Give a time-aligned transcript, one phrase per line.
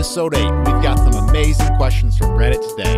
[0.00, 2.94] episode 8, we've got some amazing questions from Reddit today.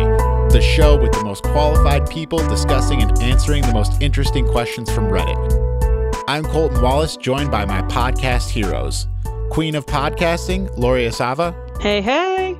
[0.57, 5.09] The show with the most qualified people discussing and answering the most interesting questions from
[5.09, 6.23] Reddit.
[6.29, 9.05] I'm Colton Wallace, joined by my podcast heroes
[9.51, 12.57] Queen of Podcasting, Lori Asava, Hey, hey.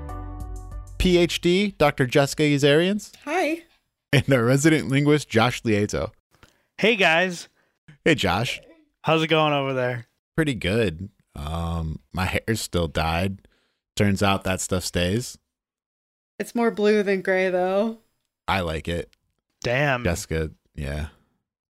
[0.99, 2.05] PhD, Dr.
[2.05, 3.61] Jessica Yazarians, Hi.
[4.11, 6.11] and our resident linguist, Josh Lieto.
[6.77, 7.47] Hey guys,
[8.03, 8.59] Hey, Josh.
[9.03, 10.07] how's it going over there?
[10.35, 11.07] Pretty good.
[11.33, 13.39] Um, my hair's still dyed.
[13.95, 15.37] Turns out that stuff stays.
[16.39, 17.99] It's more blue than gray, though.
[18.47, 19.15] I like it.
[19.63, 21.07] Damn, Jessica, yeah.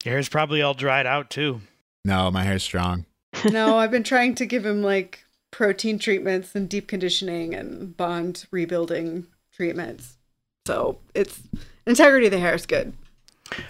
[0.03, 1.61] your hair's probably all dried out too.
[2.03, 3.05] No, my hair's strong.
[3.51, 8.45] No, I've been trying to give him like protein treatments and deep conditioning and bond
[8.49, 10.17] rebuilding treatments.
[10.65, 11.41] So it's
[11.85, 12.93] integrity of the hair is good.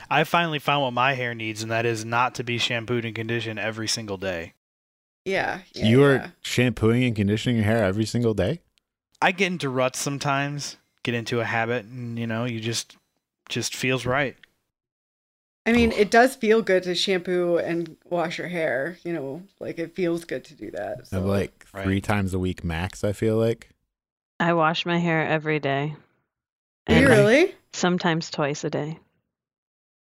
[0.09, 3.13] I finally found what my hair needs, and that is not to be shampooed and
[3.13, 4.53] conditioned every single day.
[5.25, 5.59] Yeah.
[5.73, 6.27] yeah you are yeah.
[6.41, 8.59] shampooing and conditioning your hair every single day?
[9.21, 12.97] I get into ruts sometimes, get into a habit, and you know, you just
[13.49, 14.35] just feels right.
[15.65, 18.97] I mean, it does feel good to shampoo and wash your hair.
[19.05, 21.07] You know, like it feels good to do that.
[21.07, 21.17] So.
[21.17, 21.85] I'm like Right.
[21.85, 23.69] three times a week max, I feel like.
[24.39, 25.95] I wash my hair every day.
[26.85, 27.55] And really?
[27.71, 28.99] Sometimes twice a day.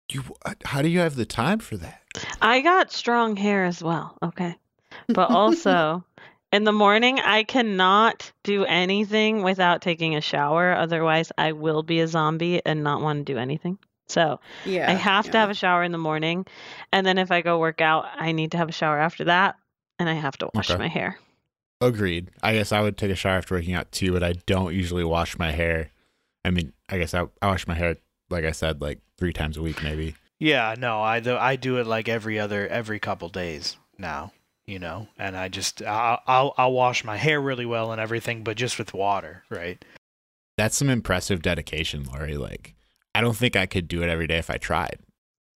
[0.09, 2.01] You, uh, how do you have the time for that?
[2.41, 4.55] I got strong hair as well, okay?
[5.07, 6.03] But also,
[6.51, 10.73] in the morning, I cannot do anything without taking a shower.
[10.73, 13.77] Otherwise, I will be a zombie and not want to do anything.
[14.07, 14.89] So Yeah.
[14.91, 16.45] I have to have a shower in the morning.
[16.91, 19.55] And then if I go work out, I need to have a shower after that.
[19.99, 20.77] And I have to wash Okay.
[20.79, 21.17] my hair.
[21.81, 22.29] Agreed.
[22.41, 25.03] I guess I would take a shower after working out too, but I don't usually
[25.03, 25.89] wash my hair.
[26.45, 27.97] I mean, I guess I, I wash my hair,
[28.29, 30.15] like I said, like three times a week, maybe.
[30.39, 34.33] Yeah, no, I do, I do it like every other every couple days now,
[34.67, 38.43] you know, and I just I'll, I'll I'll wash my hair really well and everything,
[38.43, 39.83] but just with water, right?
[40.57, 42.37] That's some impressive dedication, Lori.
[42.37, 42.75] Like,
[43.15, 44.99] I don't think I could do it every day if I tried.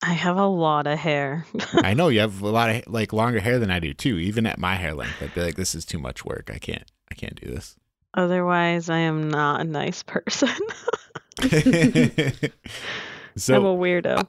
[0.02, 1.46] I have a lot of hair.
[1.74, 4.18] I know you have a lot of like longer hair than I do too.
[4.18, 6.50] Even at my hair length, I'd be like, this is too much work.
[6.52, 7.76] I can't, I can't do this.
[8.14, 10.48] Otherwise, I am not a nice person.
[13.36, 14.26] so I'm a weirdo.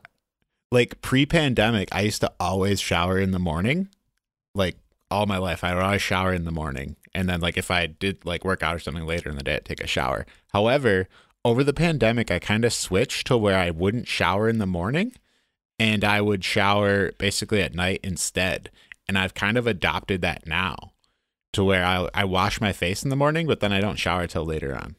[0.73, 3.87] like pre-pandemic i used to always shower in the morning
[4.57, 4.77] like
[5.09, 7.85] all my life i would always shower in the morning and then like if i
[7.85, 11.07] did like work out or something later in the day i'd take a shower however
[11.45, 15.13] over the pandemic i kind of switched to where i wouldn't shower in the morning
[15.79, 18.69] and i would shower basically at night instead
[19.07, 20.91] and i've kind of adopted that now
[21.53, 24.27] to where i, I wash my face in the morning but then i don't shower
[24.27, 24.95] till later on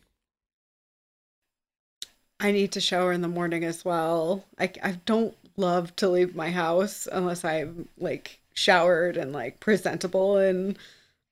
[2.41, 4.45] I need to shower in the morning as well.
[4.59, 10.39] I, I don't love to leave my house unless I'm like showered and like presentable
[10.39, 10.77] in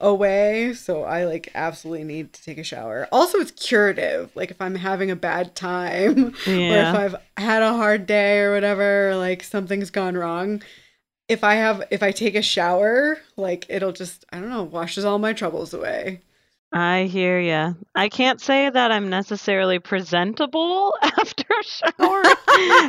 [0.00, 0.74] a way.
[0.74, 3.08] So I like absolutely need to take a shower.
[3.12, 4.30] Also, it's curative.
[4.34, 8.52] Like if I'm having a bad time or if I've had a hard day or
[8.54, 10.62] whatever, like something's gone wrong.
[11.28, 15.04] If I have, if I take a shower, like it'll just, I don't know, washes
[15.04, 16.20] all my troubles away.
[16.72, 17.74] I hear ya.
[17.94, 22.22] I can't say that I'm necessarily presentable after a shower.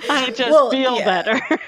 [0.10, 1.06] I just Well, feel yeah.
[1.06, 1.60] better.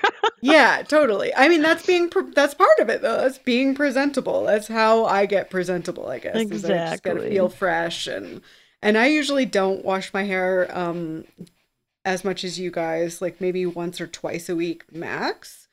[0.42, 1.34] Yeah, totally.
[1.36, 3.18] I mean, that's being pre- that's part of it though.
[3.18, 4.44] That's being presentable.
[4.44, 6.36] That's how I get presentable, I guess.
[6.52, 8.42] Is I just gotta feel fresh and
[8.82, 11.26] and I usually don't wash my hair um
[12.06, 15.68] as much as you guys, like maybe once or twice a week max.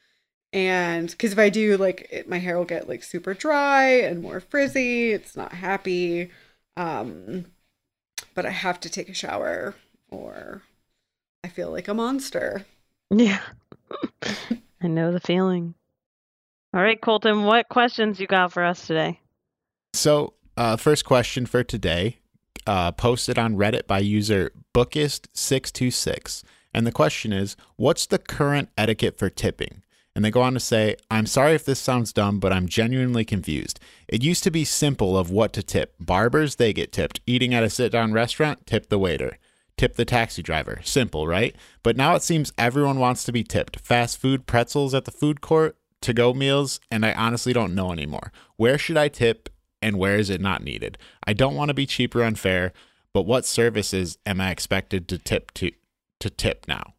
[0.53, 4.22] And because if I do, like it, my hair will get like super dry and
[4.22, 5.12] more frizzy.
[5.12, 6.31] It's not happy.
[6.76, 7.47] Um,
[8.34, 9.75] but I have to take a shower
[10.10, 10.62] or
[11.44, 12.66] I feel like a monster.
[13.10, 13.41] yeah.
[14.83, 15.75] I know the feeling.
[16.75, 19.21] All right, Colton, what questions you got for us today?
[19.95, 22.19] So, uh, first question for today,
[22.67, 26.43] uh, posted on Reddit by user Bookist626.
[26.75, 29.83] And the question is What's the current etiquette for tipping?
[30.15, 33.25] And they go on to say, I'm sorry if this sounds dumb, but I'm genuinely
[33.25, 33.79] confused.
[34.09, 35.94] It used to be simple of what to tip.
[36.00, 37.21] Barbers, they get tipped.
[37.27, 39.37] Eating at a sit down restaurant, tip the waiter.
[39.78, 40.81] Tip the taxi driver.
[40.84, 41.55] Simple, right?
[41.82, 43.81] But now it seems everyone wants to be tipped.
[43.81, 47.93] Fast food, pretzels at the food court, to go meals, and I honestly don't know
[47.93, 48.32] anymore.
[48.56, 49.49] Where should I tip
[49.82, 50.99] and where is it not needed?
[51.26, 52.73] I don't want to be cheap or unfair,
[53.12, 55.73] but what services am I expected to tip to
[56.20, 56.94] to tip now?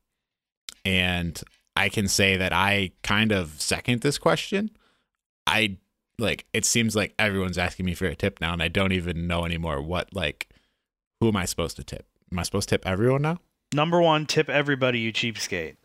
[0.86, 1.42] And
[1.76, 4.72] I can say that I kind of second this question.
[5.46, 5.78] I
[6.20, 9.28] like it seems like everyone's asking me for a tip now and I don't even
[9.28, 10.50] know anymore what like
[11.20, 12.08] who am I supposed to tip?
[12.32, 13.40] Am I supposed to tip everyone now?
[13.74, 15.76] Number one, tip everybody, you cheapskate.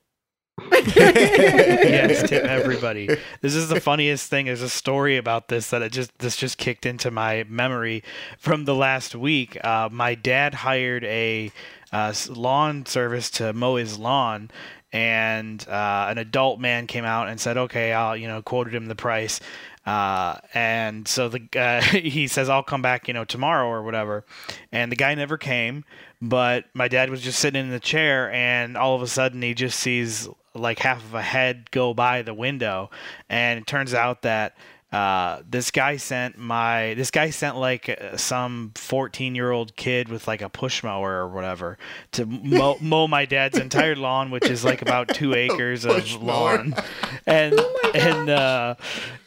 [0.71, 3.09] yes, tip everybody.
[3.41, 4.47] This is the funniest thing.
[4.47, 8.05] There's a story about this that it just this just kicked into my memory
[8.39, 9.63] from the last week.
[9.65, 11.51] Uh, my dad hired a
[11.91, 14.51] uh, lawn service to mow his lawn,
[14.93, 18.87] and uh, an adult man came out and said, "Okay, I'll you know quoted him
[18.87, 19.41] the price."
[19.85, 24.25] Uh, and so the uh, he says I'll come back, you know, tomorrow or whatever.
[24.71, 25.85] And the guy never came,
[26.21, 29.55] but my dad was just sitting in the chair, and all of a sudden he
[29.55, 32.91] just sees like half of a head go by the window,
[33.29, 34.55] and it turns out that
[34.93, 40.11] uh, this guy sent my this guy sent like uh, some 14 year old kid
[40.11, 41.79] with like a push mower or whatever
[42.13, 46.75] to mow, mow my dad's entire lawn which is like about two acres of lawn.
[47.27, 48.75] And Oh and uh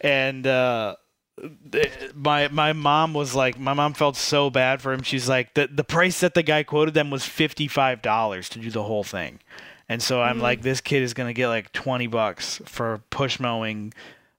[0.02, 0.96] and uh
[2.14, 5.02] my my mom was like my mom felt so bad for him.
[5.02, 8.84] She's like the the price that the guy quoted them was $55 to do the
[8.84, 9.40] whole thing.
[9.88, 13.40] And so i'm like this kid is going to get like 20 bucks for push
[13.40, 13.94] mowing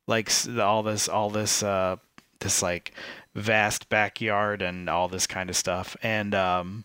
[0.06, 1.97] like all this all this uh
[2.41, 2.93] this like
[3.35, 5.97] vast backyard and all this kind of stuff.
[6.03, 6.85] And um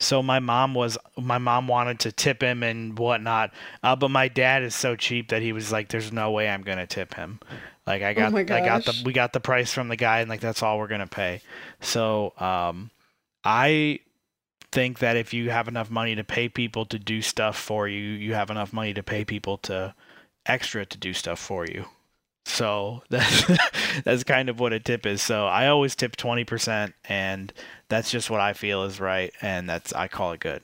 [0.00, 3.52] so my mom was my mom wanted to tip him and whatnot
[3.84, 6.62] uh, but my dad is so cheap that he was like there's no way i'm
[6.62, 7.38] gonna tip him.
[7.86, 10.28] Like i got my i got the we got the price from the guy and
[10.28, 11.40] like that's all we're gonna pay.
[11.80, 12.90] So um
[13.44, 14.00] i
[14.72, 18.00] think that if you have enough money to pay people to do stuff for you
[18.00, 19.94] you have enough money to pay people to
[20.46, 21.84] extra to do stuff for you
[22.44, 23.44] so that's
[24.04, 25.22] that's kind of what a tip is.
[25.22, 27.52] So I always tip twenty percent, and
[27.88, 30.62] that's just what I feel is right, and that's I call it good.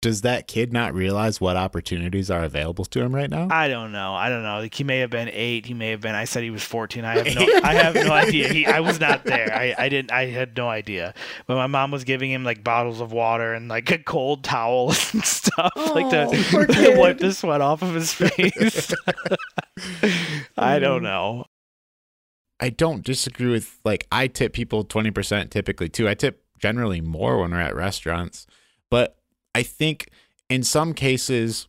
[0.00, 3.48] Does that kid not realize what opportunities are available to him right now?
[3.50, 4.14] I don't know.
[4.14, 4.60] I don't know.
[4.60, 5.66] Like he may have been eight.
[5.66, 6.14] He may have been.
[6.14, 7.04] I said he was fourteen.
[7.04, 7.60] I have no.
[7.64, 8.46] I have no idea.
[8.48, 8.64] He.
[8.64, 9.52] I was not there.
[9.52, 9.74] I.
[9.76, 10.12] I didn't.
[10.12, 11.14] I had no idea.
[11.48, 14.90] But my mom was giving him like bottles of water and like a cold towel
[15.12, 16.28] and stuff, like to,
[16.66, 18.94] to wipe the sweat off of his face.
[20.56, 21.02] I don't Mm.
[21.02, 21.44] know.
[22.60, 26.08] I don't disagree with like I tip people 20% typically too.
[26.08, 28.46] I tip generally more when we're at restaurants,
[28.90, 29.17] but
[29.58, 30.10] I think
[30.48, 31.66] in some cases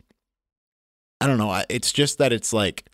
[1.20, 2.84] I don't know, it's just that it's like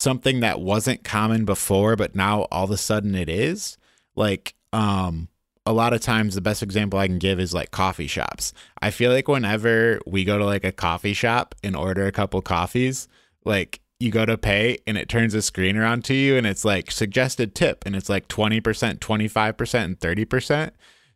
[0.00, 3.78] something that wasn't common before but now all of a sudden it is.
[4.16, 5.28] Like um
[5.64, 8.52] a lot of times the best example I can give is like coffee shops.
[8.82, 12.42] I feel like whenever we go to like a coffee shop and order a couple
[12.42, 13.06] coffees,
[13.44, 16.64] like you go to pay and it turns a screen around to you and it's
[16.64, 18.60] like suggested tip and it's like 20%,
[18.98, 20.70] 25% and 30%.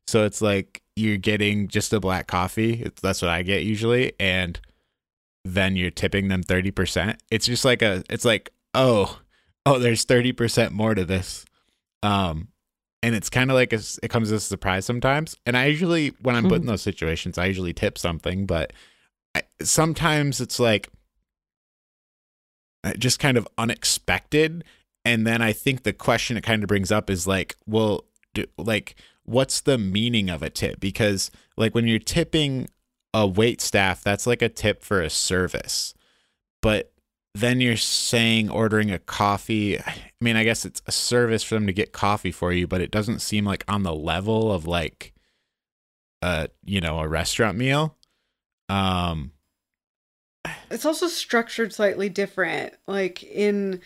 [0.07, 2.91] So it's like you're getting just a black coffee.
[3.03, 4.61] That's what I get usually and
[5.45, 7.19] then you're tipping them 30%.
[7.31, 9.21] It's just like a it's like, "Oh,
[9.65, 11.45] oh, there's 30% more to this."
[12.03, 12.49] Um
[13.03, 15.37] and it's kind of like a, it comes as a surprise sometimes.
[15.47, 18.45] And I usually, when I'm put in those situations, I usually tip something.
[18.45, 18.75] But
[19.35, 20.91] I, sometimes it's like
[22.85, 24.65] uh, just kind of unexpected.
[25.05, 28.05] And then I think the question it kind of brings up is like, well,
[28.35, 28.97] do, like,
[29.31, 30.81] what's the meaning of a tip?
[30.81, 32.69] Because like when you're tipping
[33.15, 35.95] a wait staff, that's like a tip for a service.
[36.63, 36.93] But
[37.35, 39.79] then you're saying ordering a coffee.
[39.79, 42.81] I mean, I guess it's a service for them to get coffee for you, but
[42.81, 45.15] it doesn't seem like on the level of like
[46.23, 47.97] a you know a restaurant meal.
[48.69, 49.33] Um,
[50.71, 52.75] It's also structured slightly different.
[52.87, 53.81] Like in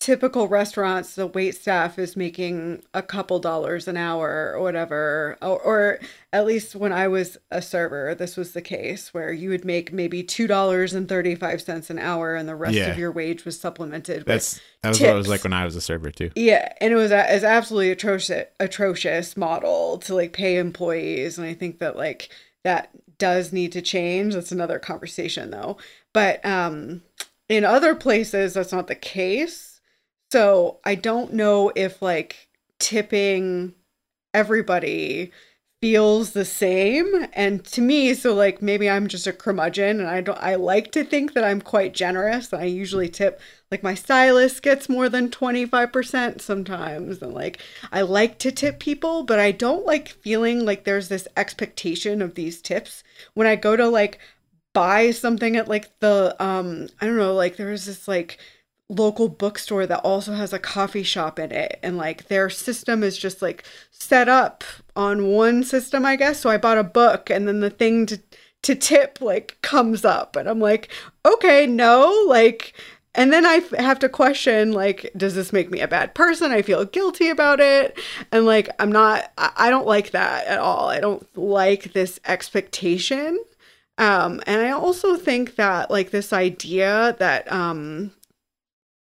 [0.00, 5.36] typical restaurants, the wait staff is making a couple dollars an hour or whatever.
[5.42, 5.98] Or, or
[6.32, 9.92] at least when I was a server, this was the case where you would make
[9.92, 12.86] maybe $2.35 an hour and the rest Yeah.
[12.90, 15.64] of your wage was supplemented with that's that was what it was like when I
[15.64, 16.30] was a server too.
[16.36, 21.46] Yeah, and it was a, it's absolutely atrocious atrocious model to like pay employees, and
[21.46, 22.30] I think that like
[22.64, 24.34] that does need to change.
[24.34, 25.76] That's another conversation though.
[26.12, 27.02] But um,
[27.48, 29.67] in other places, that's not the case.
[30.30, 33.74] So I don't know if like tipping
[34.34, 35.32] everybody
[35.80, 40.20] feels the same and to me so like maybe i'm just a curmudgeon and i
[40.20, 43.94] don't i like to think that i'm quite generous and i usually tip like my
[43.94, 47.60] stylist gets more than 25% sometimes and like
[47.92, 52.34] i like to tip people but i don't like feeling like there's this expectation of
[52.34, 53.04] these tips.
[53.34, 54.18] When i go to like
[54.74, 58.38] buy something at like the um i don't know like there's this like
[58.88, 61.78] local bookstore that also has a coffee shop in it.
[61.82, 64.64] And like their system is just like set up
[64.96, 66.40] on one system i guess.
[66.40, 68.20] So i bought a book and then the thing to
[68.62, 70.36] to tip like comes up.
[70.36, 70.90] And i'm like
[71.24, 72.74] okay no like
[73.14, 76.52] and then I have to question like does this make me a bad person?
[76.52, 77.98] I feel guilty about it.
[78.32, 80.88] And like i'm not I don't like that at all.
[80.88, 83.38] I don't like this expectation.
[83.98, 88.12] Um, and I also think that like this idea that um,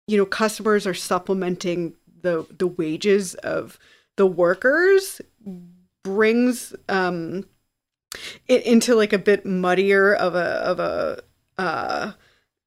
[0.07, 3.77] you know customers are supplementing the the wages of
[4.15, 5.21] the workers
[6.03, 7.45] brings um
[8.47, 11.21] it into like a bit muddier of a of a
[11.57, 12.11] uh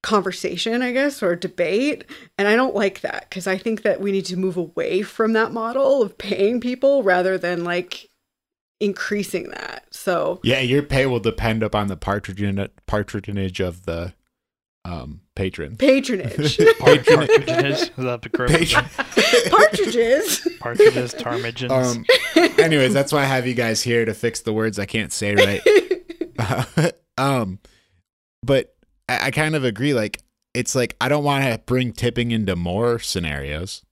[0.02, 2.04] conversation i guess or debate.
[2.38, 5.32] And i don't like that because i think that we need to move away from
[5.34, 8.10] that model of paying people rather than like
[8.80, 9.84] increasing that.
[9.90, 14.14] So Yeah, your pay will depend upon the patronage of the
[14.86, 15.76] um patron.
[15.76, 18.84] patronage Partridges, is the correct- Patron.
[19.50, 21.70] partridges Partridges, ptarmigans.
[21.70, 22.04] Um,
[22.58, 25.34] anyways, that's why I have you guys here to fix the words I can't say
[25.34, 26.92] right.
[27.18, 27.58] um,
[28.42, 28.74] but
[29.08, 29.94] I, I kind of agree.
[29.94, 30.20] Like,
[30.54, 33.84] it's like I don't want to bring tipping into more scenarios.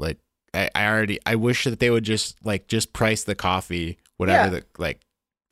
[0.00, 0.18] Like,
[0.54, 4.54] I, I already I wish that they would just like just price the coffee, whatever
[4.54, 4.60] Yeah.
[4.60, 5.00] the like.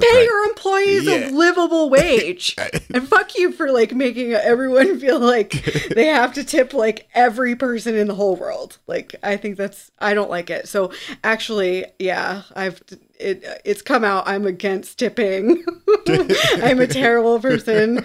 [0.00, 1.28] The pay pri- your employees Yeah.
[1.28, 2.56] a livable wage.
[2.92, 5.62] And fuck you for like making everyone feel like
[5.94, 8.78] they have to tip like every person in the whole world.
[8.86, 10.68] Like i think that's i don't like it.
[10.68, 10.92] So
[11.22, 12.82] actually yeah i've
[13.18, 14.26] it it's come out.
[14.26, 15.64] I'm against tipping.
[16.08, 18.04] I'm a terrible person.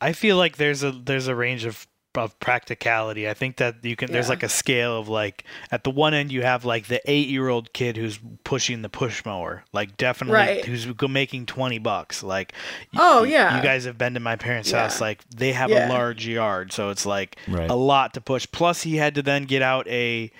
[0.00, 1.86] I feel like there's a there's a range of
[2.18, 3.28] of practicality.
[3.28, 6.30] I think that you can there's like a scale of like at the one end
[6.32, 10.64] you have like the 8-year-old kid who's pushing the push mower, like definitely Right.
[10.64, 12.22] who's making 20 bucks.
[12.22, 12.52] Like
[12.96, 13.56] Oh, y- yeah.
[13.56, 14.82] You guys have been to my parents' Yeah.
[14.82, 15.88] house like they have Yeah.
[15.88, 17.70] a large yard, so it's like Right.
[17.70, 18.46] a lot to push.
[18.50, 20.30] Plus he had to then get out a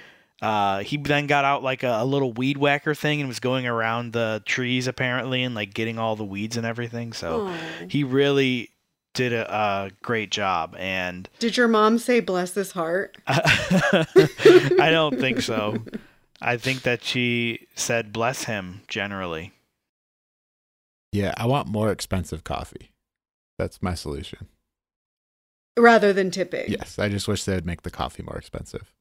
[0.41, 3.67] uh, he then got out like a, a little weed whacker thing and was going
[3.67, 7.13] around the trees apparently and like getting all the weeds and everything.
[7.13, 7.59] So Aw.
[7.89, 8.71] he really
[9.19, 15.19] did a, a great job and did your mom say bless his heart i don't
[15.19, 15.77] think so
[16.41, 19.53] i think that she said bless him generally
[21.13, 22.93] Yeah, I want more expensive coffee.
[23.59, 24.47] That's my solution.
[25.79, 28.93] rather than tipping Yes, I just wish they would make the coffee more expensive.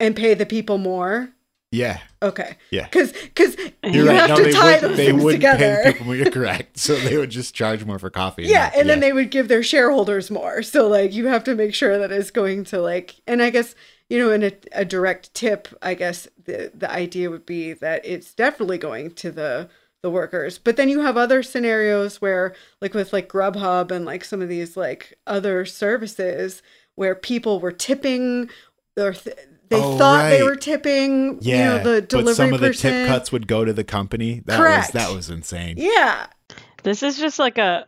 [0.00, 1.30] and pay the people more
[1.70, 2.84] Yeah, okay Yeah.
[2.84, 4.16] because because you're you right.
[4.16, 4.80] have No, to they tie would.
[4.80, 6.06] those They things wouldn't together pay people.
[6.06, 6.16] more.
[6.16, 6.78] You're correct.
[6.78, 8.44] So they would just charge more for coffee.
[8.44, 9.08] yeah and then yeah.
[9.08, 12.30] they would give their shareholders more so like you have to make sure that it's
[12.30, 13.74] going to like and i guess
[14.08, 18.00] you know in a, a direct tip i guess the the idea would be that
[18.04, 19.68] it's definitely going to the
[20.02, 24.24] the workers but then you have other scenarios where like with like grubhub and like
[24.24, 26.62] some of these like other services
[26.94, 28.48] where people were tipping
[28.96, 29.36] or th-
[29.70, 32.70] they Oh, thought they were tipping Yeah, you know the delivery but some of the
[32.72, 34.42] tip cuts would go to the company.
[34.46, 34.86] That Correct.
[34.86, 35.74] was that was insane.
[35.78, 36.26] yeah
[36.82, 37.86] This is just like a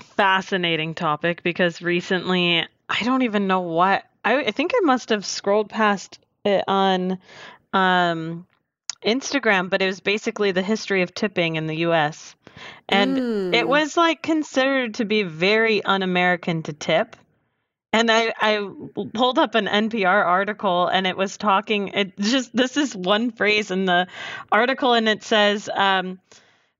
[0.00, 5.24] fascinating topic because recently, I don't even know what I, I think I must have
[5.24, 7.18] scrolled past it on
[7.72, 8.46] um,
[9.04, 12.34] Instagram, but it was basically the history of tipping in the US.
[12.88, 13.68] And it Mm.
[13.68, 17.16] was like considered to be very un American to tip.
[17.92, 18.68] And I, I
[19.12, 23.70] pulled up an NPR article and it was talking, it just, this is one phrase
[23.70, 24.06] in the
[24.50, 26.18] article and it says, um,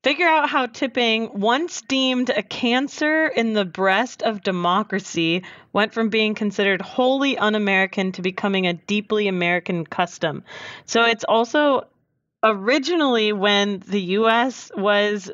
[0.02, 6.08] figure out how tipping, once deemed a cancer in the breast of democracy, went from
[6.08, 10.42] being considered wholly un American to becoming a deeply American custom.
[10.86, 11.88] So it's also
[12.42, 15.30] originally when the US was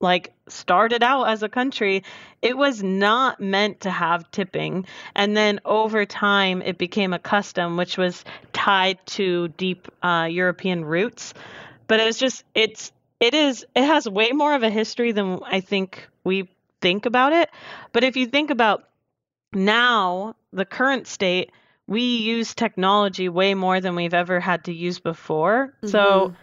[0.00, 2.04] like started out as a country,
[2.40, 4.86] it was not meant to have tipping.
[5.14, 10.84] And then over time, it became a custom, which was tied to deep uh, European
[10.84, 11.34] roots.
[11.88, 15.40] But it was just, it's, it is, it has way more of a history than
[15.44, 16.48] I think we
[16.80, 17.50] think about it.
[17.92, 18.84] But if you think about
[19.52, 21.50] now, the current state,
[21.86, 25.74] we use technology way more than we've ever had to use before.
[25.86, 26.34] So,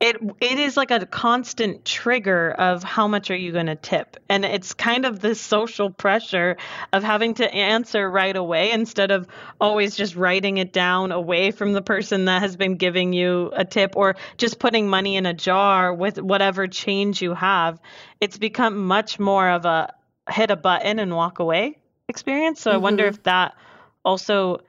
[0.00, 4.16] it it is like a constant trigger of how much are you going to tip.
[4.28, 6.56] And it's kind of this social pressure
[6.92, 9.26] of having to answer right away instead of
[9.60, 13.64] always just writing it down away from the person that has been giving you a
[13.64, 17.80] tip or just putting money in a jar with whatever change you have.
[18.20, 19.94] It's become much more of a
[20.30, 22.60] hit a button and walk away experience.
[22.60, 23.08] So i wonder Mhm.
[23.08, 23.54] if that
[24.04, 24.60] also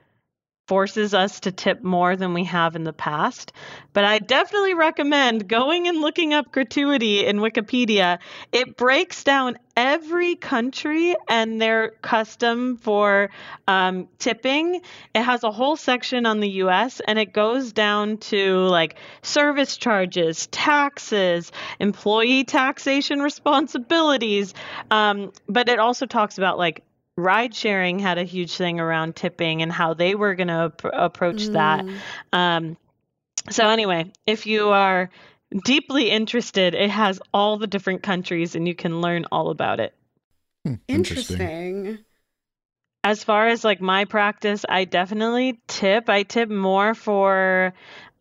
[0.66, 3.52] forces us to tip more than we have in the past.
[3.92, 8.18] But I definitely recommend going and looking up gratuity in Wikipedia.
[8.52, 13.30] It breaks down every country and their custom for
[13.68, 14.80] um, tipping.
[15.14, 19.76] It has a whole section on the US and it goes down to like service
[19.76, 24.54] charges, taxes, employee taxation responsibilities.
[24.90, 26.82] Um, but it also talks about like
[27.16, 30.90] ride sharing had a huge thing around tipping and how they were going to ap-
[30.92, 31.84] approach that.
[32.32, 32.38] Mm.
[32.38, 32.76] Um,
[33.50, 35.10] so anyway, if you are
[35.64, 39.94] deeply interested, it has all the different countries and you can learn all about it.
[40.64, 41.98] Hmm, Interesting.
[43.04, 46.10] As far as like my practice, I definitely tip.
[46.10, 47.72] I tip more for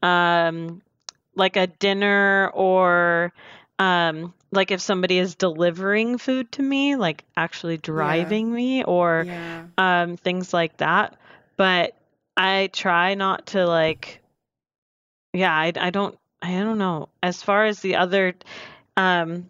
[0.04, 0.82] um
[1.36, 3.34] like a dinner or
[3.80, 9.68] um like if somebody is delivering food to me, like actually driving me or Yeah.
[9.78, 11.18] um things like that.
[11.58, 11.96] But
[12.38, 14.22] I try not to like
[15.34, 17.10] yeah, I I don't I don't know.
[17.22, 18.34] As far as the other
[18.98, 19.50] um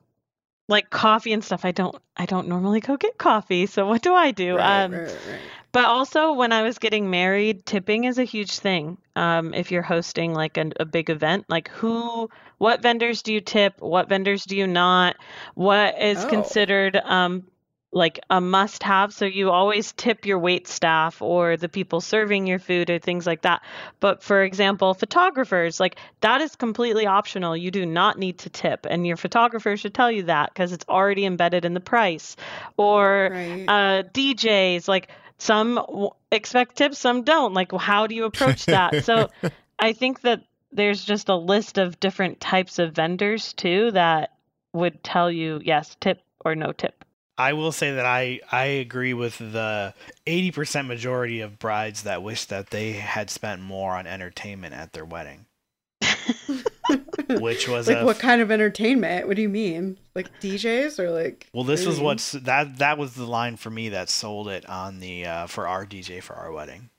[0.68, 3.66] like coffee and stuff, I don't I don't normally go get coffee.
[3.68, 4.56] So what do I do?
[4.58, 5.40] Right, um right, right.
[5.76, 8.98] But also, when I was getting married, tipping is a huge thing.
[9.18, 12.30] Um, if you're hosting like a, a big event, like who,
[12.60, 13.82] what vendors do you tip?
[13.82, 15.18] What vendors do you not?
[15.54, 16.30] What is Oh.
[16.30, 17.44] considered um,
[17.92, 19.14] like a must have?
[19.14, 23.28] So you always tip your wait staff or the people serving your food or things
[23.28, 23.62] like that.
[24.00, 27.58] But for example, photographers, like that is completely optional.
[27.58, 30.86] You do not need to tip, and your photographer should tell you that because it's
[30.88, 32.38] already embedded in the price.
[32.78, 33.66] Or Right.
[33.68, 37.54] uh, DJs, like some expect tips, some don't.
[37.54, 39.04] Like, how do you approach that?
[39.04, 39.30] so
[39.80, 44.32] I think that there's just a list of different types of vendors too that
[44.74, 47.04] would tell you yes, tip or no tip.
[47.38, 49.94] I will say that I I agree with the
[50.26, 55.06] 80% majority of brides that wish that they had spent more on entertainment at their
[55.06, 55.46] wedding,
[57.40, 59.28] which was like a what kind of entertainment?
[59.28, 59.98] What do you mean?
[60.14, 61.48] Like DJs or like?
[61.54, 62.06] Well, this was food?
[62.06, 65.68] what's that that was the line for me that sold it on the uh, for
[65.68, 66.90] our DJ for our wedding.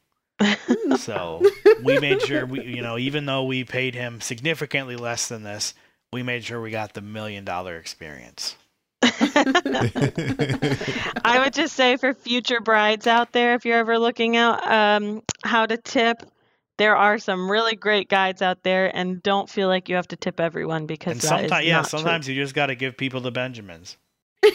[0.98, 1.42] so
[1.82, 5.74] we made sure we you know even though we paid him significantly less than this,
[6.12, 8.56] we made sure we got the million dollar experience.
[11.24, 15.22] I would just say for future brides out there, if you're ever looking out um,
[15.44, 16.22] how to tip,
[16.78, 20.16] there are some really great guides out there, and don't feel like you have to
[20.16, 21.98] tip everyone because And that is sometimes yeah, not true.
[21.98, 23.96] sometimes you just got to give people the Benjamins.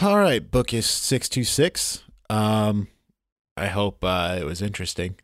[0.00, 2.02] All right, book is six two six.
[2.30, 2.88] Um,
[3.56, 5.16] I hope uh, it was interesting.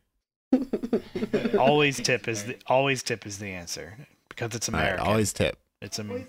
[1.58, 3.96] Always tip is the always tip is the answer
[4.28, 5.06] because it's All right, American.
[5.06, 5.58] always tip.
[5.82, 6.24] it's a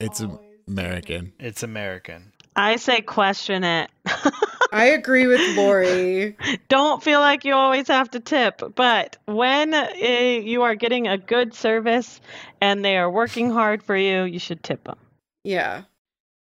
[0.00, 0.20] It's
[0.68, 1.32] American.
[1.38, 2.31] it's American.
[2.56, 3.90] I say question it.
[4.72, 6.36] I agree with Lori.
[6.68, 11.18] don't feel like you always have to tip, but when uh, you are getting a
[11.18, 12.20] good service
[12.60, 14.96] and they are working hard for you, you should tip them.
[15.44, 15.82] Yeah.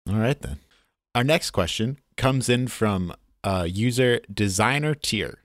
[0.08, 0.58] All right then.
[1.14, 3.12] Our next question comes in from
[3.44, 5.42] uh, user designer tier,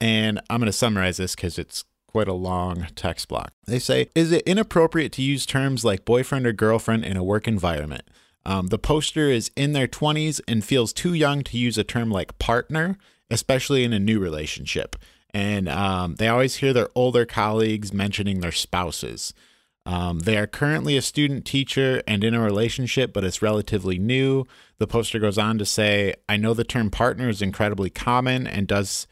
[0.00, 3.52] and I'm going to summarize this because it's quite a long text block.
[3.66, 7.48] They say, "Is it inappropriate to use terms like boyfriend or girlfriend in a work
[7.48, 8.02] environment?
[8.46, 12.10] Um, the poster is in their 20s and feels too young to use a term
[12.10, 12.96] like partner,
[13.30, 14.96] especially in a new relationship."
[15.32, 19.32] And um, they always hear their older colleagues mentioning their spouses.
[19.86, 24.44] Um, they are currently a student teacher and in a relationship, but it's relatively new.
[24.78, 28.66] The poster goes on to say, I know the term partner is incredibly common and
[28.66, 29.06] does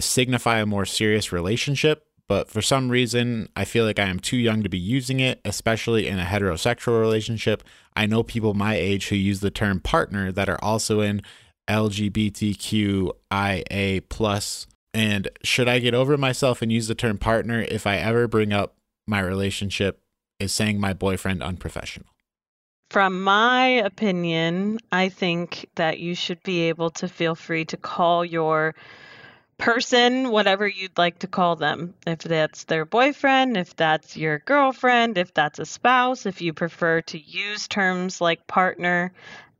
[0.00, 4.38] signify a more serious relationship, but for some reason, I feel like I am too
[4.38, 7.62] young to be using it, especially in a heterosexual relationship.
[7.94, 11.20] I know people my age who use the term partner that are also in
[11.68, 13.12] LGBTQIA.
[14.94, 18.54] And should I get over myself and use the term partner if I ever bring
[18.54, 20.00] up my relationship
[20.40, 22.08] is saying my boyfriend unprofessional?
[22.88, 28.24] From my opinion, I think that you should be able to feel free to call
[28.24, 28.74] your
[29.62, 31.94] person whatever you'd like to call them.
[32.04, 37.02] If that's their boyfriend, if that's your girlfriend, if that's a spouse, if you prefer
[37.02, 39.12] to use terms like partner,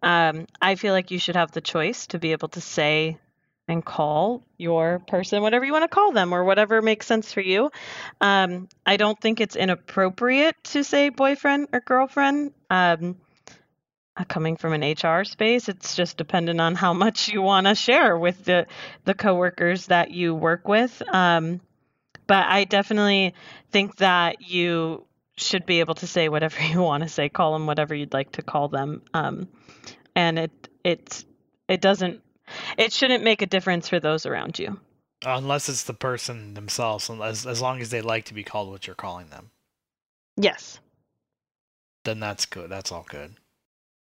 [0.03, 3.17] um, I feel like you should have the choice to be able to say
[3.69, 7.41] and call your person whatever you want to call them or whatever makes sense for
[7.41, 7.71] you.
[8.21, 12.53] Um, I don't think it's inappropriate to say boyfriend or girlfriend.
[12.69, 13.19] Um,
[14.29, 18.17] coming from an HR space, it's just dependent on how much you want to share
[18.19, 18.67] with the
[19.05, 21.03] the coworkers that you work with.
[21.13, 21.61] Um,
[22.27, 23.35] but I definitely
[23.71, 27.67] think that you should be able to say whatever you want to say, call them
[27.67, 29.49] whatever you'd like to call them, um,
[30.15, 31.25] and it it's
[31.69, 32.21] it doesn't
[32.77, 34.79] it shouldn't make a difference for those around you.
[35.25, 38.87] Unless it's the person themselves, as as long as they like to be called what
[38.87, 39.51] you're calling them,
[40.37, 40.81] Yes.
[42.05, 42.69] then that's good.
[42.69, 43.37] That's all good.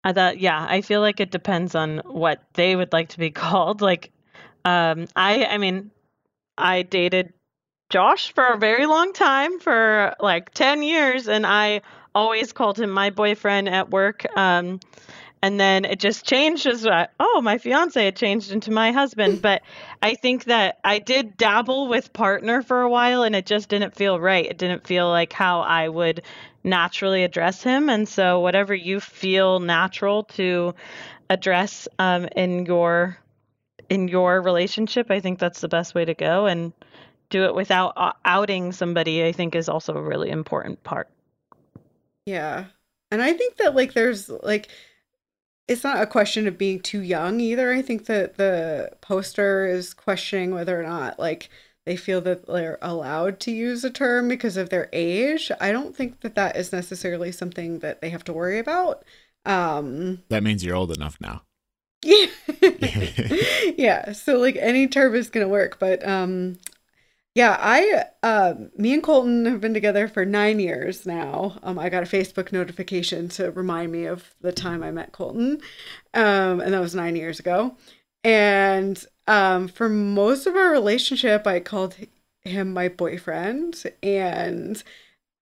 [0.03, 3.31] I thought, yeah, I feel like it depends on what they would like to be
[3.43, 3.81] called.
[3.81, 4.12] Like,
[4.65, 5.91] um, I, I mean,
[6.57, 7.33] I dated
[7.89, 11.81] Josh for a very long time, for like 10 years, and I
[12.13, 14.25] always called him my boyfriend at work.
[14.38, 14.79] Um,
[15.41, 19.41] and then it just changed as uh, oh my fiance had changed into my husband
[19.41, 19.62] but
[20.01, 23.95] i think that i did dabble with partner for a while and it just didn't
[23.95, 26.21] feel right it didn't feel like how i would
[26.63, 30.74] naturally address him and so whatever you feel natural to
[31.30, 33.17] address um, in your
[33.89, 35.10] in your relationship.
[35.10, 36.74] I think that's the best way to go, and
[37.30, 39.24] do it without uh, outing somebody.
[39.26, 41.10] I think is also a really important part.
[42.26, 42.65] Yeah.
[43.12, 44.69] And I think that like there's like
[45.67, 47.72] it's not a question of being too young either.
[47.72, 51.50] I think that the poster is questioning whether or not like
[51.86, 55.52] they feel that they're allowed to use a term because of their age.
[55.60, 59.04] I don't think that that is necessarily something that they have to worry about.
[59.46, 61.44] Um That means you're old enough now.
[62.04, 62.28] yeah.
[63.78, 66.58] yeah, so like any term is going to work, but um
[67.36, 71.58] yeah, I uh, me and Colton have been together for nine years now.
[71.63, 75.62] Um, I got a Facebook notification to remind me of the time I met Colton,
[76.13, 77.78] um, and that was nine years ago.
[78.24, 81.96] And um, for most of our relationship, I called
[82.42, 83.84] him my boyfriend.
[84.02, 84.84] And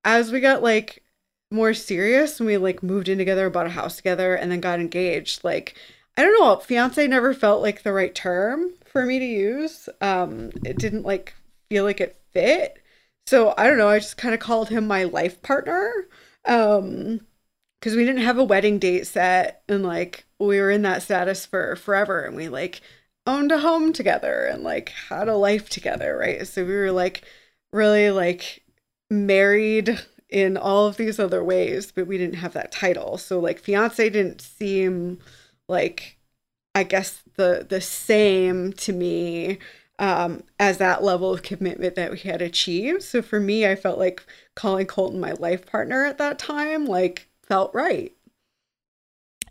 [0.03, 1.03] as we got like
[1.51, 4.81] more serious, and we like moved in together, bought a house together, and then got
[4.81, 5.77] engaged, like
[6.17, 9.87] I don't know, fiance never felt like the right term for me to use.
[10.01, 11.33] Um, it didn't like
[11.69, 12.79] feel like it fit.
[13.25, 15.91] So I don't know, I just kind of called him my life partner.
[16.45, 17.21] Um
[17.79, 21.45] because we didn't have a wedding date set and like we were in that status
[21.45, 22.81] for forever and we like
[23.27, 26.47] owned a home together and like had a life together, right?
[26.47, 27.23] So we were like
[27.71, 28.63] really like
[29.09, 33.17] married in all of these other ways, but we didn't have that title.
[33.17, 35.19] So like fiance didn't seem
[35.67, 36.17] like
[36.73, 39.59] I guess the the same to me
[39.99, 43.03] um, as that level of commitment that we had achieved.
[43.03, 44.23] So for me, I felt like
[44.55, 48.13] calling Colton my life partner at that time, like felt right.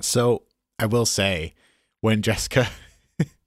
[0.01, 0.43] So
[0.79, 1.55] I will say,
[2.01, 2.69] when Jessica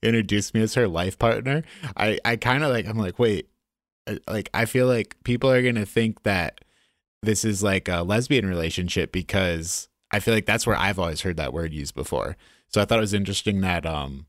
[0.02, 1.64] introduced me as her life partner,
[1.96, 3.50] I, I kind of like, I'm like, wait,
[4.28, 6.62] like, I feel like people are to think that
[7.22, 11.38] this is like a lesbian relationship because I feel like that's where I've always heard
[11.38, 12.38] that word used before.
[12.70, 14.26] So I thought it was interesting that, um,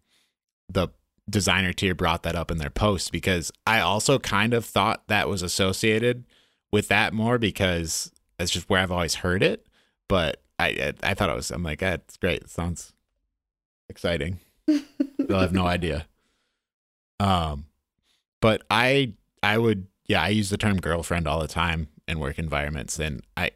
[0.68, 0.88] the
[1.28, 5.28] designer tier brought that up in their post because I also kind of thought that
[5.28, 6.24] was associated
[6.72, 9.66] with that more because that's just where I've always heard it.
[10.08, 12.42] But I I, I thought it was I'm like that's great.
[12.42, 12.92] It sounds
[13.88, 14.40] exciting.
[15.18, 16.06] They'll have no idea.
[17.18, 17.66] Um,
[18.40, 22.38] but I I would yeah I use the term girlfriend all the time in work
[22.38, 23.50] environments and I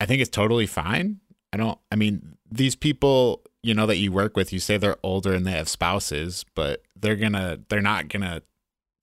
[0.00, 1.20] I think it's totally fine.
[1.52, 4.96] I don't I mean these people you know that you work with you say they're
[5.02, 8.42] older and they have spouses but they're gonna they're not gonna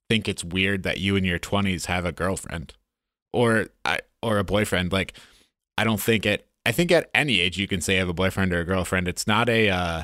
[0.10, 2.74] think it's weird that you in your 20s have a girlfriend
[3.34, 5.18] or I or a boyfriend like
[5.78, 8.14] i don't think it i think at any age you can say you have a
[8.14, 10.04] boyfriend or a girlfriend it's not a uh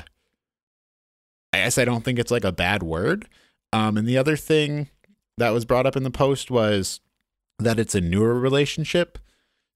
[1.52, 3.28] i guess i don't think it's like a bad word
[3.72, 4.88] um and the other thing
[5.38, 7.00] that was brought up in the post was
[7.58, 9.18] that it's a newer relationship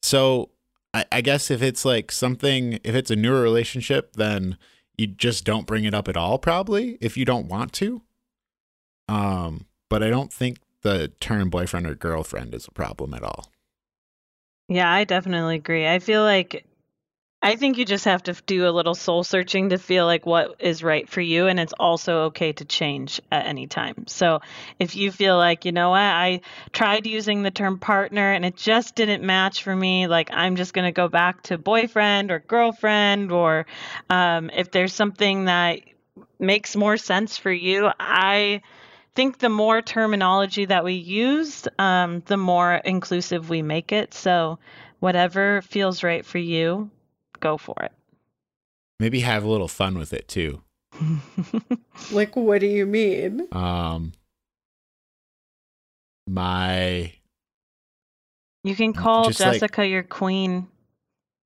[0.02, 0.50] so
[0.96, 4.56] I, I guess if it's like something, if it's a newer relationship, then
[4.96, 8.02] you just don't bring it up at all, probably if you don't want to.
[9.08, 13.52] Um, but I don't think the term boyfriend or girlfriend is a problem at all.
[14.68, 15.86] Yeah, I definitely agree.
[15.86, 16.64] I feel like
[17.46, 20.56] I think you just have to do a little soul searching to feel like what
[20.58, 21.46] is right for you.
[21.46, 24.08] And it's also okay to change at any time.
[24.08, 24.40] So
[24.80, 26.40] if you feel like, you know what, I
[26.72, 30.74] tried using the term partner and it just didn't match for me, like I'm just
[30.74, 33.66] going to go back to boyfriend or girlfriend, or
[34.10, 35.82] um, if there's something that
[36.40, 38.62] makes more sense for you, I
[39.14, 44.14] think the more terminology that we use, um, the more inclusive we make it.
[44.14, 44.58] So
[44.98, 46.90] whatever feels right for you,
[47.40, 47.92] go for it.
[48.98, 50.62] Maybe have a little fun with it too.
[52.12, 53.46] like, what do you mean?
[53.52, 54.12] Um,
[56.26, 57.12] my
[58.64, 60.66] you can call Just like- Jessica your queen.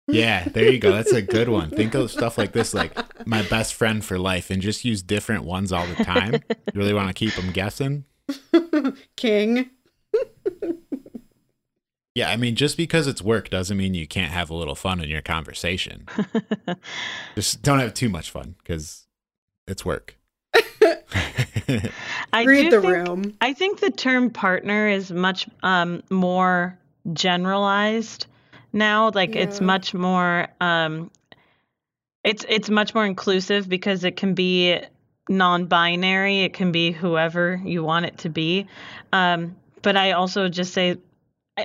[0.09, 0.93] yeah, there you go.
[0.93, 1.69] That's a good one.
[1.81, 5.45] Think of stuff like this, like my best friend for life, and just use different
[5.45, 6.35] ones all the time.
[6.35, 8.05] You really want to keep them guessing?
[9.17, 9.71] King.
[12.21, 15.01] Yeah, I mean, just because it's work doesn't mean you can't have a little fun
[15.01, 16.07] in your conversation.
[17.35, 19.07] just don't have too much fun because
[19.67, 20.19] it's work.
[20.55, 23.37] I Read the think, room.
[23.41, 26.79] I think the term partner is much um, more
[27.15, 28.27] generalized
[28.75, 29.11] now.
[29.15, 31.11] Like it's much more um,
[32.23, 34.79] it's it's much more inclusive because it can be
[35.31, 36.41] non-binary.
[36.41, 38.67] It can be whoever you want it to be.
[39.11, 40.99] Um, but I also just say I-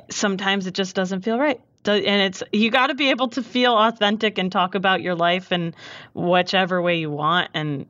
[0.09, 1.61] sometimes it just doesn't feel right.
[1.85, 5.51] And it's you got to be able to feel authentic and talk about your life
[5.51, 5.75] in
[6.13, 7.51] whichever way you want.
[7.53, 7.85] And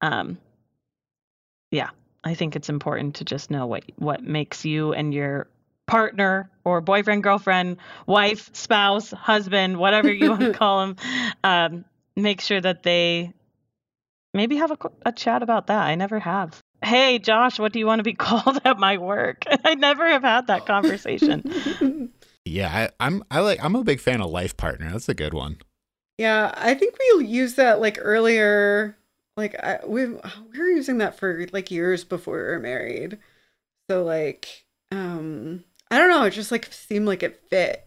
[0.00, 0.38] um,
[1.70, 1.90] yeah,
[2.24, 5.48] I think it's important to just know what what makes you and your
[5.86, 10.96] partner or boyfriend, girlfriend, wife, spouse, husband, whatever you want to call them,
[11.44, 13.32] um, make sure that they
[14.32, 15.82] maybe have a, a chat about that.
[15.86, 16.62] I never have.
[16.88, 19.44] Hey, Josh, what do you want to be called at my work?
[19.64, 22.10] I never have had that conversation.
[22.44, 24.90] Yeah, I, I'm I like I'm a big fan of Life Partner.
[24.90, 25.58] That's a good one.
[26.16, 28.96] Yeah, I think we used that like earlier.
[29.36, 33.18] Like I, we we were using that for like years before we were married.
[33.90, 36.24] So like, um, I don't know.
[36.24, 37.86] It just like seemed like it fit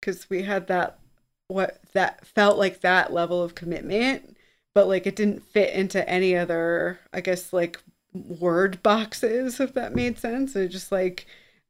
[0.00, 1.00] because we had that
[1.48, 4.36] what that felt like that level of commitment,
[4.76, 7.00] but like it didn't fit into any other.
[7.12, 7.82] I guess like
[8.26, 10.56] word boxes if that made sense.
[10.56, 11.26] It just like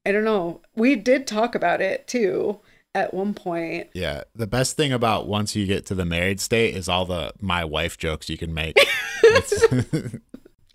[0.07, 0.61] I don't know.
[0.75, 2.61] We did talk about it too
[2.95, 3.89] at one point.
[3.95, 7.33] Yeah, the best thing about once you get to the married state is all the
[7.41, 8.79] my wife jokes you can make.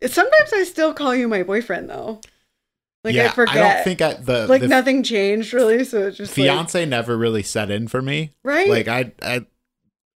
[0.05, 2.21] Sometimes I still call you my boyfriend though.
[3.03, 3.55] Like yeah, I forget.
[3.55, 7.17] don't think I, the like the nothing changed really, so it's just like, fiance never
[7.17, 8.31] really set in for me.
[8.43, 8.69] right?
[8.69, 9.45] Like I I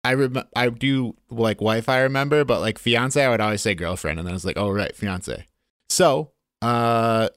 [0.07, 3.75] I rem- I do like wife I remember, but like fiance I would always say
[3.75, 5.47] girlfriend, and then I was like, oh right, fiance.
[5.91, 6.31] So,
[6.63, 7.29] uh,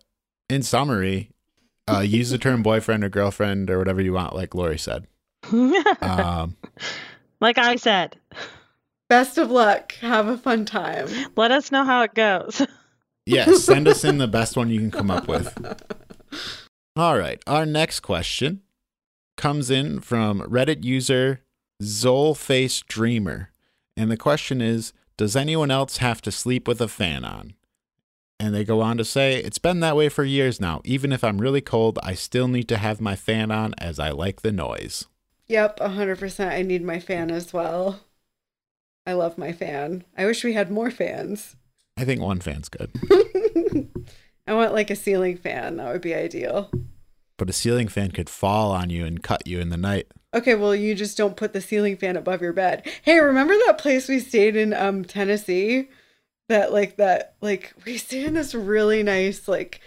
[0.50, 1.32] in summary,
[1.88, 5.08] uh, use the term boyfriend or girlfriend or whatever you want, like Lori said.
[6.02, 6.56] Um,
[7.42, 8.18] like I said,
[9.10, 9.94] Best of luck.
[10.02, 11.08] Have a fun time.
[11.36, 12.62] let us know how it goes.
[13.26, 15.58] yeah, send us in the best one you can come up with.
[16.96, 17.42] All right.
[17.48, 18.62] Our next question
[19.36, 21.42] comes in from Reddit user
[21.82, 23.52] Zolface Dreamer.
[23.96, 27.54] And the question is Does anyone else have to sleep with a fan on?
[28.40, 30.82] And they go on to say, It's been that way for years now.
[30.86, 34.12] Even if I'm really cold, I still need to have my fan on as I
[34.12, 35.06] like the noise.
[35.48, 36.54] Yep, hundred percent.
[36.54, 38.02] I need my fan as well.
[39.06, 40.04] I love my fan.
[40.18, 41.56] I wish we had more fans.
[41.98, 42.92] I think one fan's good,
[44.48, 45.78] I want like a ceiling fan.
[45.78, 46.70] That would be ideal.
[47.38, 50.08] but a ceiling fan could fall on you and cut you in the night.
[50.34, 52.88] Okay, well, you just don't put the ceiling fan above your bed.
[53.02, 55.90] Hey, remember that place we stayed in um Tennessee?
[56.50, 59.82] That like that like we stayed in this really nice like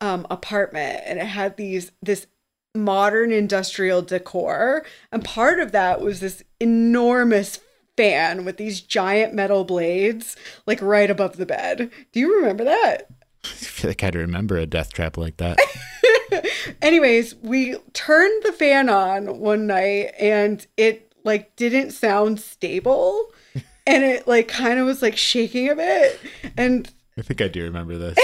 [0.00, 2.26] um apartment and it had these this
[2.74, 7.60] modern industrial decor and part of that was this enormous
[7.96, 11.90] fan with these giant metal blades like right above the bed.
[12.12, 13.10] Do you remember that?
[13.60, 15.58] I feel like I'd remember a death trap like that.
[16.82, 23.26] Anyways, we turned the fan on one night and it like didn't sound stable
[23.86, 26.20] and it like kind of was like shaking a bit
[26.56, 28.18] and I think I do remember this.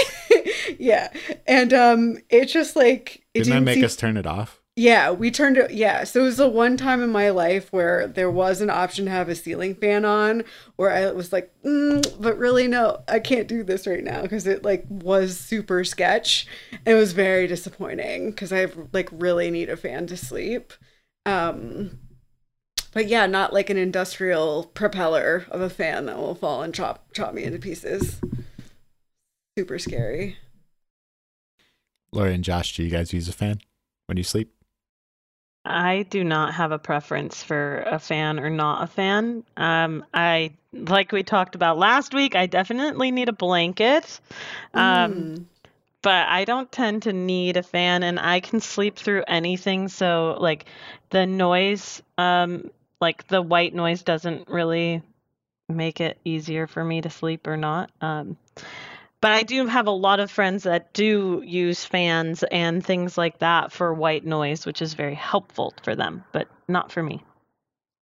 [0.79, 1.11] yeah
[1.47, 4.61] and um it just like it Didn't that make seem- us turn it off?
[4.75, 8.07] Yeah we turned it yeah so it was the one time in my life where
[8.07, 10.43] there was an option to have a ceiling fan on
[10.75, 14.45] where i was like mm, but really no i can't do this right now because
[14.45, 16.45] it like was super sketch
[16.85, 20.73] it was very disappointing because i like really need a fan to sleep.
[21.25, 21.99] Um
[22.93, 27.11] but yeah not like an industrial propeller of a fan that will fall and chop
[27.13, 28.19] chop me into pieces.
[29.57, 30.37] Super scary.
[32.11, 33.59] Lori and Josh, do you guys use a fan
[34.05, 34.54] when you sleep?
[35.65, 39.43] I do not have a preference for a fan or not a fan.
[39.57, 42.35] Um, I like we talked about last week.
[42.35, 44.19] I definitely need a blanket,
[44.73, 45.45] um, Mm.
[46.03, 49.87] but I don't tend to need a fan, and I can sleep through anything.
[49.87, 50.65] So like
[51.09, 52.69] the noise, um,
[53.01, 55.01] like the white noise, doesn't really
[55.67, 57.89] make it easier for me to sleep or not.
[58.01, 58.37] Um,
[59.25, 63.39] but I do have a lot of friends that do use fans and things like
[63.39, 67.23] that for white noise, which is very helpful for them, but not for me.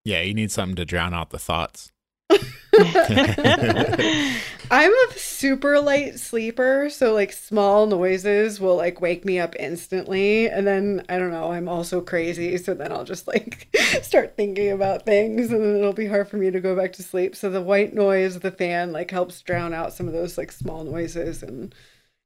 [0.04, 1.94] Yeah, you need something to drown out the thoughts.
[4.72, 10.50] I'm a super light sleeper, so like small noises will like wake me up instantly.
[10.50, 14.72] And then I don't know, I'm also crazy, so then I'll just like start thinking
[14.72, 17.36] about things and then it'll be hard for me to go back to sleep.
[17.36, 20.52] So the white noise, of the fan like helps drown out some of those like
[20.52, 21.76] small noises and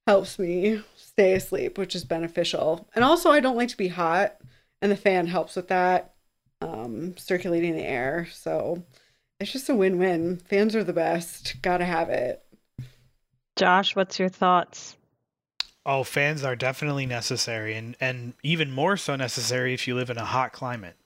[0.06, 2.88] helps me stay asleep, which is beneficial.
[2.96, 4.38] And also I don't like to be hot,
[4.82, 6.14] and the fan helps with that.
[6.62, 8.28] Um circulating the air.
[8.32, 8.84] So
[9.40, 10.38] it's just a win-win.
[10.38, 11.56] Fans are the best.
[11.62, 12.44] Gotta have it.
[13.58, 14.96] Josh, what's your thoughts?
[15.88, 20.18] Oh, fans are definitely necessary, and and even more so necessary if you live in
[20.20, 20.98] a hot climate.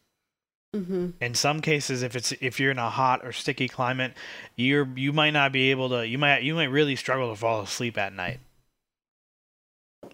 [0.74, 4.13] hmm In some cases, if it's if you're in a hot or sticky climate,
[4.58, 6.06] you're you might not be able to.
[6.06, 8.41] You might you might really struggle to fall asleep at night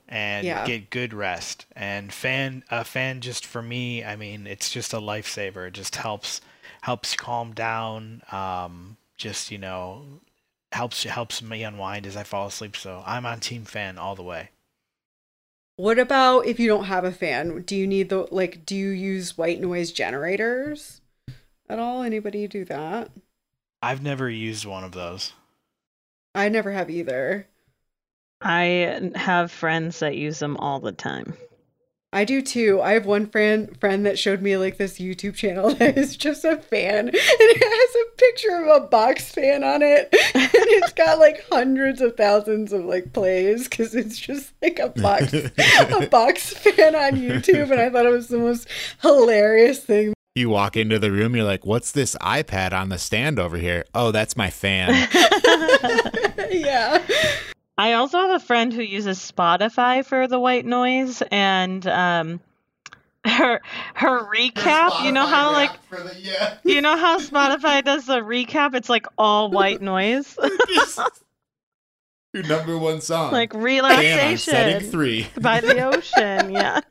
[0.07, 0.63] and Yeah.
[0.63, 1.65] get good rest.
[1.75, 5.67] And fan a fan just for me, I mean, it's just a lifesaver.
[5.67, 6.41] It just helps
[6.87, 8.21] helps calm down.
[8.31, 10.05] Um, just you know,
[10.71, 12.77] helps helps me unwind as I fall asleep.
[12.77, 14.51] So I'm on team fan all the way.
[15.75, 17.61] What about if you don't have a fan?
[17.63, 18.65] Do you need the like?
[18.65, 21.01] Do you use white noise generators
[21.67, 22.03] at all?
[22.03, 23.11] Anybody do that?
[23.81, 25.33] I've never used one of those.
[26.33, 27.47] I never have either.
[28.41, 31.35] I have friends that use them all the time.
[32.13, 32.81] I do too.
[32.81, 36.45] I have one friend friend that showed me like this YouTube channel that is just
[36.45, 40.93] a fan, and it has a picture of a box fan on it, and it's
[40.93, 46.07] got like hundreds of thousands of like plays because it's just like a box a
[46.11, 48.67] box fan on YouTube, and I thought it was the most
[49.01, 50.13] hilarious thing.
[50.35, 53.83] You walk into the room, you're like, "What's this iPad on the stand over here?"
[53.93, 55.09] Oh, that's my fan.
[56.51, 57.05] yeah.
[57.77, 62.39] I also have a friend who uses Spotify for the white noise and um
[63.25, 63.61] her
[63.93, 66.57] her recap, you know how like the, yeah.
[66.63, 68.73] you know how Spotify does the recap?
[68.73, 70.37] It's like all white noise.
[72.33, 73.31] Your number one song.
[73.31, 75.27] like Dan, I'm setting relaxation three.
[75.39, 76.51] by the ocean.
[76.51, 76.81] Yeah.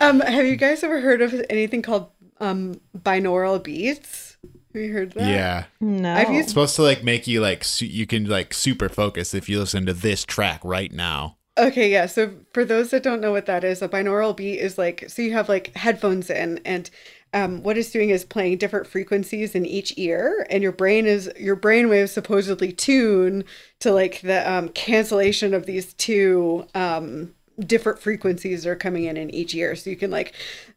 [0.00, 2.08] Um, have you guys ever heard of anything called
[2.40, 4.33] um binaural beats?
[4.74, 5.28] Have you heard that?
[5.28, 5.64] yeah.
[5.80, 6.14] No.
[6.14, 9.48] I've It's supposed to like make you like su- you can like super focus if
[9.48, 11.36] you listen to this track right now.
[11.56, 12.06] Okay, yeah.
[12.06, 15.22] So for those that don't know what that is, a binaural beat is like so
[15.22, 16.90] you have like headphones in and
[17.32, 21.30] um, what it's doing is playing different frequencies in each ear, and your brain is
[21.38, 23.44] your brain waves supposedly tune
[23.80, 29.16] to like the um, cancellation of these two um, different frequencies that are coming in
[29.16, 29.74] in each ear.
[29.76, 30.34] So you can like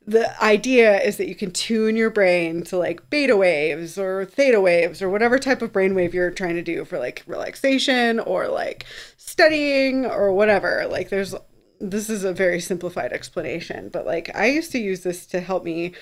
[0.07, 4.61] the idea is that you can tune your brain to like beta waves or theta
[4.61, 8.85] waves or whatever type of brainwave you're trying to do for like relaxation or like
[9.17, 10.87] studying or whatever.
[10.89, 11.35] Like there's
[11.81, 15.65] this is a very simplified explanation, but like I used to use this to help
[15.65, 15.93] me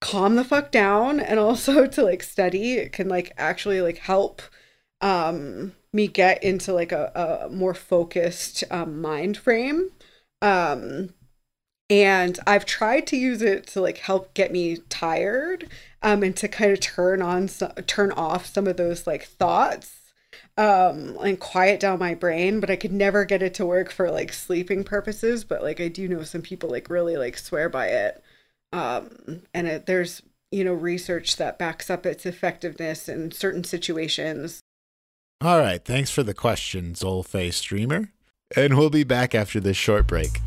[0.00, 2.74] calm the fuck down and also to like study.
[2.74, 4.40] It can like actually like help
[5.02, 9.90] um me get into like a, a more focused um, mind frame.
[10.40, 11.10] Um
[11.90, 15.68] and I've tried to use it to like help get me tired
[16.02, 17.48] um and to kind of turn on
[17.86, 20.12] turn off some of those like thoughts
[20.56, 24.10] um and quiet down my brain but I could never get it to work for
[24.10, 27.88] like sleeping purposes but like I do know some people like really like swear by
[27.88, 28.22] it
[28.72, 30.22] um and it, there's
[30.52, 34.60] you know research that backs up its effectiveness in certain situations
[35.42, 38.12] All right, thanks for the question, Zolface streamer.
[38.54, 40.40] And we'll be back after this short break.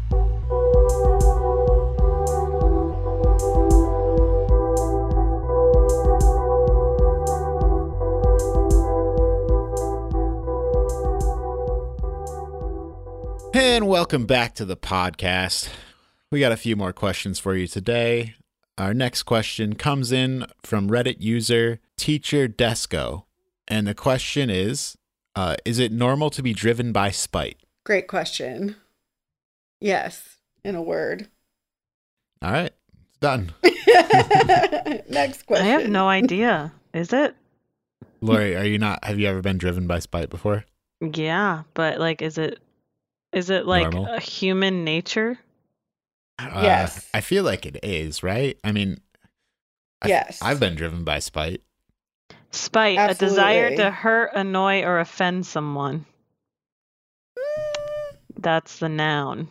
[13.74, 15.68] And welcome back to the podcast.
[16.32, 18.36] We got a few more questions for you today.
[18.78, 23.24] Our next question comes in from Reddit user Teacher Desco.
[23.68, 24.96] And the question is
[25.36, 27.58] uh, Is it normal to be driven by spite?
[27.84, 28.76] great question
[29.82, 31.30] yes in a word
[32.44, 32.74] All right,
[33.22, 33.54] done.
[35.10, 35.66] next question.
[35.66, 36.72] I have no idea.
[36.94, 37.36] Is it?
[38.22, 39.04] Lori, are you not?
[39.04, 40.64] Have you ever been driven by spite before?
[41.02, 42.60] Yeah, but like is it
[43.34, 44.14] is it like Normal.
[44.14, 45.38] a human nature?
[46.40, 47.08] Uh, Yes.
[47.14, 48.58] I feel like it is, right?
[48.64, 49.00] I mean,
[50.02, 50.40] I- Yes.
[50.42, 51.62] I've been driven by spite.
[52.52, 56.06] Spite, a desire to hurt, annoy, or offend someone.
[58.38, 59.48] That's the noun.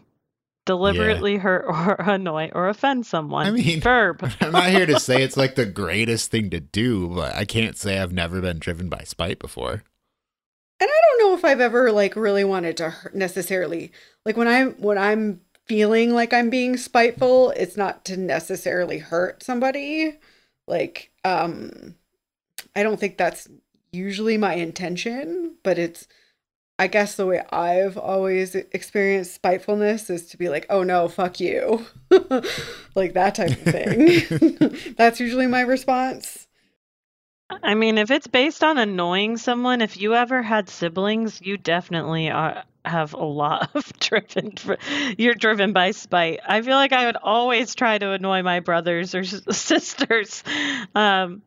[0.66, 3.46] Deliberately hurt or annoy or offend someone.
[3.46, 4.28] I mean- verb.
[4.40, 7.76] I'm not here to say it's like the greatest thing to do, but I can't
[7.76, 9.82] say I've never been driven by spite before.
[10.82, 13.92] And i don't know if i've ever like really wanted to hurt necessarily
[14.26, 19.42] like when i'm when i'm feeling like i'm being spiteful it's not to necessarily hurt
[19.42, 20.18] somebody.
[20.66, 21.94] Like um
[22.74, 23.48] i don't think that's
[23.92, 26.08] usually my intention but it's
[26.78, 31.38] i guess the way i've always experienced spitefulness is to be like oh no fuck
[31.40, 31.86] you.
[32.94, 34.76] Like that type of thing.
[34.96, 36.41] That's usually my response
[37.62, 42.30] I mean, if it's based on annoying someone, if you ever had siblings, you definitely
[42.30, 44.54] are, have a lot of driven.
[45.18, 46.40] You're driven by spite.
[46.46, 50.42] I feel like I would always try to annoy my brothers or sisters.
[50.94, 51.42] Um,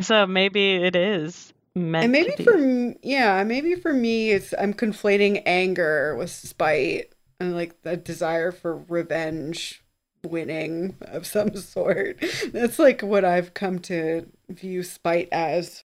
[0.00, 6.14] so maybe it is and maybe for yeah maybe for me it's i'm conflating anger
[6.16, 9.81] with spite and like the desire for revenge
[10.24, 15.84] winning of some sort that's like what i've come to view spite as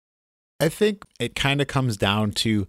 [0.60, 2.66] I think it kind of comes down to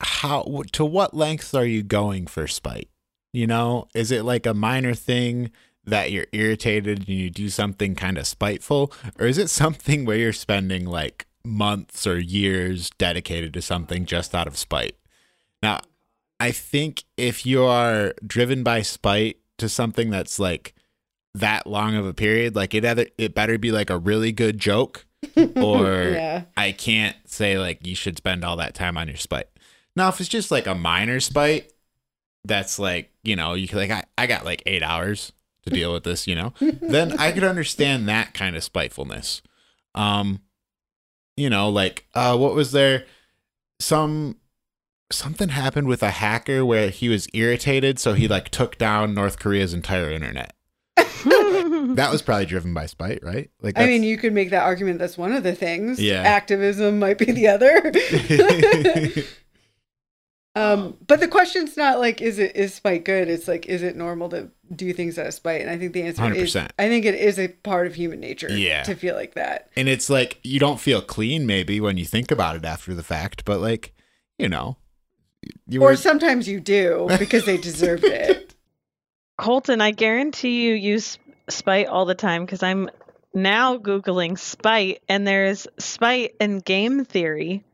[0.00, 2.88] how to what lengths are you going for spite?
[3.32, 5.50] You know, is it like a minor thing
[5.84, 10.16] that you're irritated and you do something kind of spiteful, or is it something where
[10.16, 14.96] you're spending like months or years dedicated to something just out of spite?
[15.62, 15.80] Now,
[16.38, 20.74] I think if you are driven by spite to something that's like
[21.34, 24.58] that long of a period, like it either it better be like a really good
[24.58, 25.06] joke
[25.56, 26.42] or yeah.
[26.56, 29.48] I can't say like you should spend all that time on your spite.
[29.96, 31.72] Now, if it's just like a minor spite,
[32.44, 35.32] that's like you know you like I, I got like eight hours
[35.64, 39.42] to deal with this, you know, then I could understand that kind of spitefulness.
[39.94, 40.40] Um,
[41.36, 43.04] you know, like uh, what was there?
[43.80, 44.36] Some
[45.10, 49.38] something happened with a hacker where he was irritated, so he like took down North
[49.38, 50.54] Korea's entire internet.
[51.96, 53.50] That was probably driven by spite, right?
[53.60, 54.98] Like, I mean, you could make that argument.
[54.98, 56.00] That's one of the things.
[56.00, 56.22] Yeah.
[56.22, 57.92] Activism might be the other.
[60.54, 63.28] um, but the question's not like, is it is spite good?
[63.28, 65.60] It's like, is it normal to do things out of spite?
[65.60, 66.70] And I think the answer is, 100%.
[66.78, 68.50] I think it is a part of human nature.
[68.50, 68.82] Yeah.
[68.84, 69.70] To feel like that.
[69.76, 73.02] and it's like you don't feel clean maybe when you think about it after the
[73.02, 73.92] fact, but like
[74.38, 74.76] you know,
[75.66, 78.44] you Or were sometimes you do because they deserved it.
[79.38, 81.18] Colton, I guarantee you use
[81.48, 82.90] spite all the time because I'm
[83.32, 87.64] now Googling spite, and there's spite in game theory,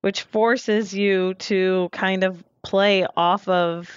[0.00, 3.88] which forces you to kind of play off of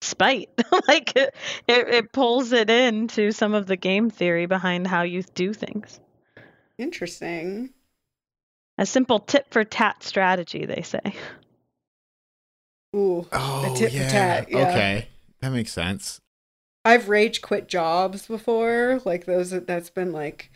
[0.00, 0.50] spite.
[0.88, 1.34] like it,
[1.68, 6.00] it, it pulls it into some of the game theory behind how you do things.
[6.78, 7.70] Interesting.
[8.76, 11.14] A simple tit for tat strategy, they say.
[12.96, 13.26] Ooh.
[13.30, 14.08] oh tit for yeah.
[14.08, 14.68] tat, yeah.
[14.68, 15.08] Okay,
[15.40, 16.20] that makes sense.
[16.84, 20.50] I've rage quit jobs before, like those that's been like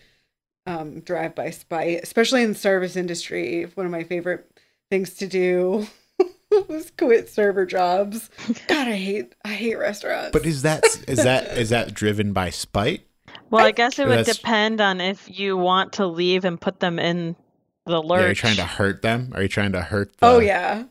[0.67, 3.65] um drive by spite, especially in the service industry.
[3.75, 4.51] One of my favorite
[4.91, 5.87] things to do
[6.69, 8.31] was quit server jobs.
[8.69, 10.33] God, I hate I hate restaurants.
[10.33, 13.07] But is that is that is that driven by spite?
[13.51, 16.81] Well, I, I- guess it would depend on if you want to leave and put
[16.81, 17.37] them in
[17.85, 18.21] the lurch.
[18.21, 19.33] Yeah, are you trying to hurt them?
[19.35, 20.17] Are you trying to hurt?
[20.19, 20.27] The...
[20.27, 20.85] oh yeah,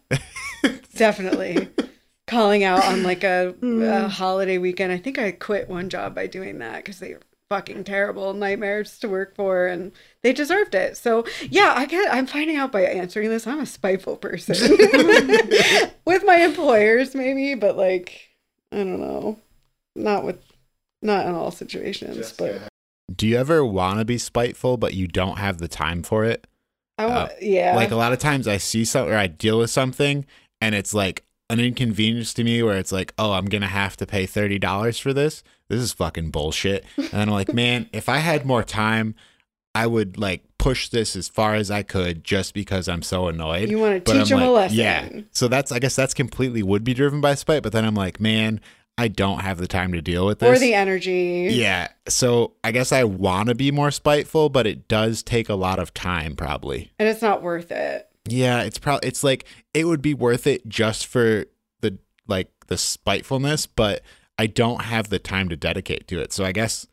[0.96, 1.70] definitely
[2.32, 4.06] calling out on like a, mm.
[4.06, 4.92] a holiday weekend.
[4.92, 8.98] I think I quit one job by doing that because they were fucking terrible nightmares
[9.00, 9.92] to work for, and
[10.24, 10.96] they deserved it.
[10.98, 12.12] So yeah, I get.
[12.12, 13.46] I'm finding out by answering this.
[13.46, 14.56] I'm a spiteful person
[16.06, 18.30] with my employers, maybe, but like
[18.72, 19.38] I don't know,
[19.96, 20.40] not with
[21.02, 22.32] not in all situations.
[22.32, 22.62] But
[23.14, 26.48] Do you ever want to be spiteful but you don't have the time for it?
[26.98, 29.58] I want, uh, yeah, Like a lot of times I see something or I deal
[29.58, 30.26] with something
[30.62, 34.06] and it's like an inconvenience to me where it's like, oh, I'm gonna have to
[34.06, 35.44] pay thirty dollars for this.
[35.68, 36.86] This is fucking bullshit.
[36.98, 39.16] And I'm like, man, if I had more time,
[39.74, 43.70] I would like push this as far as I could just because I'm so annoyed.
[43.70, 44.78] you want to teach them a lesson.
[44.78, 45.10] Yeah.
[45.32, 48.20] So that's I guess that's completely would be driven by spite, but then I'm like,
[48.20, 48.60] man,
[48.98, 50.50] I don't have the time to deal with this.
[50.58, 51.48] or the energy.
[51.52, 51.88] yeah.
[52.08, 55.80] So I guess I want to be more spiteful, but it does take a lot
[55.80, 56.92] of time probably.
[57.00, 58.08] and it's not worth it.
[58.32, 61.46] Yeah, it's probably it's like it would be worth it just for
[61.82, 64.02] the like the spitefulness, but
[64.38, 66.32] I don't have the time to dedicate to it.
[66.32, 66.88] So I guess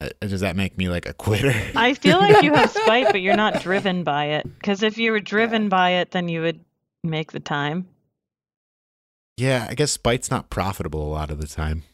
[0.00, 1.54] uh, does that make me like a quitter?
[1.76, 4.44] I feel like you have spite, but you're not driven by it.
[4.58, 6.60] Because if you were driven by it, then you would
[7.04, 7.86] make the time.
[9.36, 11.84] yeah, I guess spite's not profitable a lot of the time.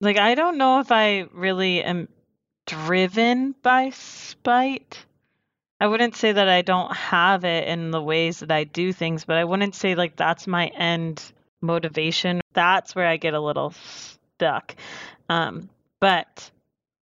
[0.00, 2.08] Like, I don't know if I really am
[2.66, 5.04] driven by spite.
[5.82, 9.24] I wouldn't say that I don't have it in the ways that I do things,
[9.24, 11.20] but I wouldn't say like that's my end
[11.60, 12.40] motivation.
[12.52, 14.76] That's where I get a little stuck.
[15.28, 15.68] Um,
[15.98, 16.48] but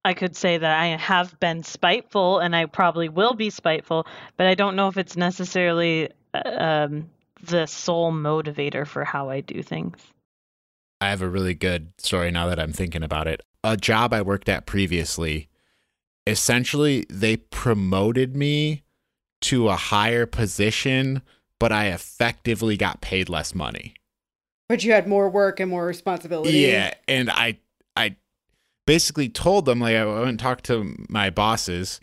[0.02, 4.06] I could say that I have been spiteful and I probably will be spiteful,
[4.38, 7.10] but I don't know if it's necessarily uh, um,
[7.42, 9.98] the sole motivator for how I do things.
[11.02, 13.42] I have a really good story now that I'm thinking about it.
[13.62, 15.50] A job I worked at previously,
[16.30, 18.82] essentially, they promoted me
[19.42, 21.22] to a higher position,
[21.58, 23.94] but I effectively got paid less money.
[24.68, 26.58] But you had more work and more responsibility.
[26.58, 27.58] Yeah, and I
[27.96, 28.16] I
[28.86, 32.00] basically told them like I went and talked to my bosses,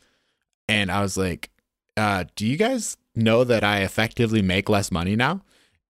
[0.68, 1.50] and I was like,
[1.96, 5.44] uh, "Do you guys know that I effectively make less money now?"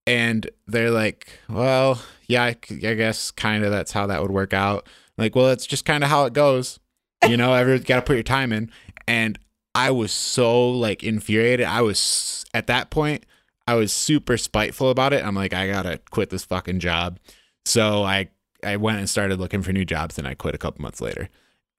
[0.06, 4.86] And they're like, "Well, yeah, I guess kind of that's how that would work out."
[5.18, 6.78] I'm like, well, it's just kind of how it goes.
[7.26, 8.70] You know, every got to put your time in.
[9.06, 9.38] And
[9.74, 11.66] I was so like infuriated.
[11.66, 13.24] I was at that point.
[13.66, 15.24] I was super spiteful about it.
[15.24, 17.18] I'm like, I gotta quit this fucking job.
[17.66, 18.28] So I
[18.64, 21.28] I went and started looking for new jobs, and I quit a couple months later.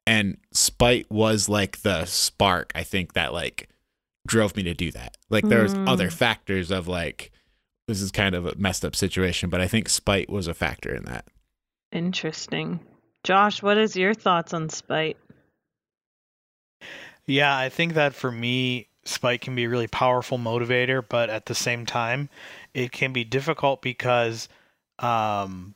[0.06, 2.72] And spite was like the spark.
[2.76, 3.70] I think that like
[4.28, 5.18] drove me to do that.
[5.30, 5.84] Like there was Mm.
[5.88, 7.32] other factors of like
[7.88, 10.94] this is kind of a messed up situation, but I think spite was a factor
[10.94, 11.26] in that.
[11.92, 12.80] Interesting.
[13.24, 15.18] Josh, what is your thoughts on spite?
[17.26, 21.46] Yeah, I think that for me, spite can be a really powerful motivator, but at
[21.46, 22.30] the same time,
[22.74, 24.50] it can be difficult because
[25.00, 25.76] um,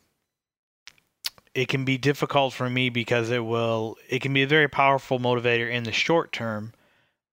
[1.54, 5.20] it can be difficult for me because it will it can be a very powerful
[5.20, 6.74] motivator in the short term,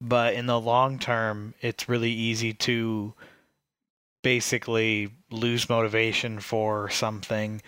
[0.00, 3.14] but in the long term, it's really easy to
[4.22, 7.62] basically lose motivation for something.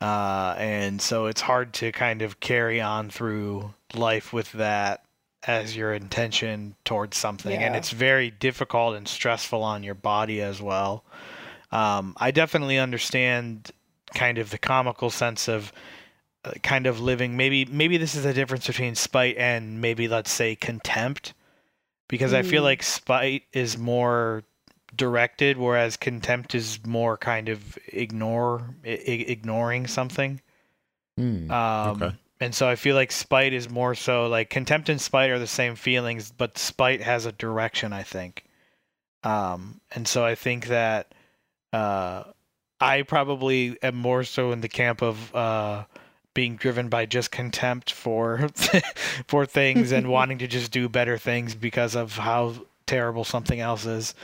[0.00, 5.03] Uh, and so it's hard to kind of carry on through life with that
[5.46, 7.62] as your intention towards something.
[7.62, 11.04] And it's very difficult and stressful on your body as well.
[11.72, 13.70] Um, I definitely understand
[14.14, 15.72] kind of the comical sense of
[16.44, 17.36] uh, kind of living.
[17.36, 21.34] Maybe maybe this is the difference between spite and maybe let's say contempt,
[22.08, 22.66] because I feel Mm.
[22.66, 24.44] like spite is more
[24.94, 30.40] directed, whereas contempt is more kind of ignore I- I- ignoring something.
[31.16, 31.50] Hmm.
[31.50, 32.16] Um, Okay.
[32.40, 35.46] And so I feel like spite is more so like contempt and spite are the
[35.46, 38.44] same feelings, but spite has a direction, I think.
[39.22, 41.14] Um, and so I think that
[41.72, 42.24] uh,
[42.80, 45.84] I probably am more so in the camp of uh,
[46.34, 48.48] being driven by just contempt for
[49.28, 52.54] for things and wanting to just do better things because of how
[52.86, 54.14] terrible something else is.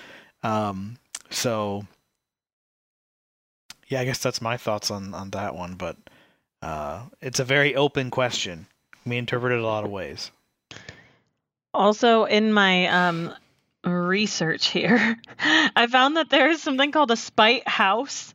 [0.43, 0.99] Um,
[1.31, 1.87] so
[3.89, 5.97] yeah, I guess that's my thoughts on on that one, but
[6.63, 8.67] uh, it's a very open question.
[9.07, 10.31] We interpret it a lot of ways.
[11.73, 13.33] Also, in my um,
[13.85, 18.35] research here, I found that there is something called a spite house,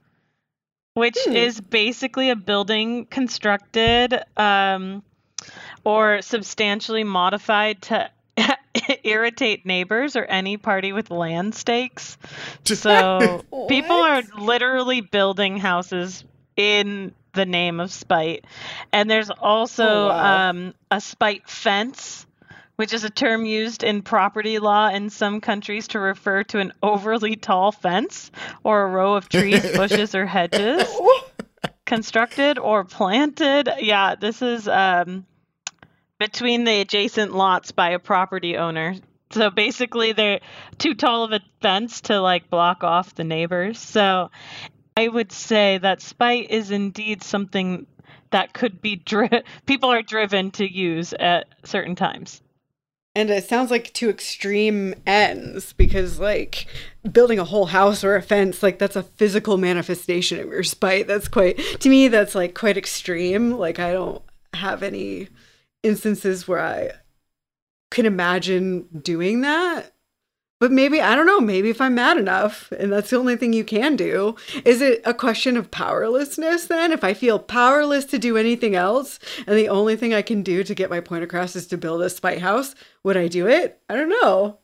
[0.93, 1.35] which Hmm.
[1.35, 5.03] is basically a building constructed um,
[5.83, 8.09] or substantially modified to
[9.03, 12.17] irritate neighbors or any party with land stakes.
[12.65, 16.23] So people are literally building houses
[16.55, 18.45] in the name of spite.
[18.91, 20.49] And there's also Oh, wow.
[20.49, 22.25] um, a spite fence,
[22.77, 26.73] which is a term used in property law in some countries to refer to an
[26.81, 28.31] overly tall fence
[28.63, 30.81] or a row of trees, bushes, or hedges
[31.85, 33.69] constructed or planted.
[33.79, 35.25] Yeah, this is um,
[36.19, 38.95] between the adjacent lots by a property owner.
[39.31, 40.39] So basically, they're
[40.77, 43.79] too tall of a fence to like block off the neighbors.
[43.79, 44.29] So
[44.97, 47.85] I would say that spite is indeed something
[48.31, 52.41] that could be dri- people are driven to use at certain times.
[53.17, 56.67] And it sounds like to extreme ends because, like,
[57.09, 61.07] building a whole house or a fence, like, that's a physical manifestation of your spite.
[61.07, 63.51] That's quite, to me, that's like quite extreme.
[63.51, 64.21] Like, I don't
[64.53, 65.29] have any
[65.81, 66.91] instances where I
[67.89, 69.94] can imagine doing that.
[70.59, 73.51] But maybe, I don't know, maybe if I'm mad enough and that's the only thing
[73.51, 76.93] you can do, is it a question of powerlessness then?
[76.93, 80.63] If I feel powerless to do anything else and the only thing I can do
[80.63, 83.81] to get my point across is to build a spite house, would I do it?
[83.89, 84.59] I don't know.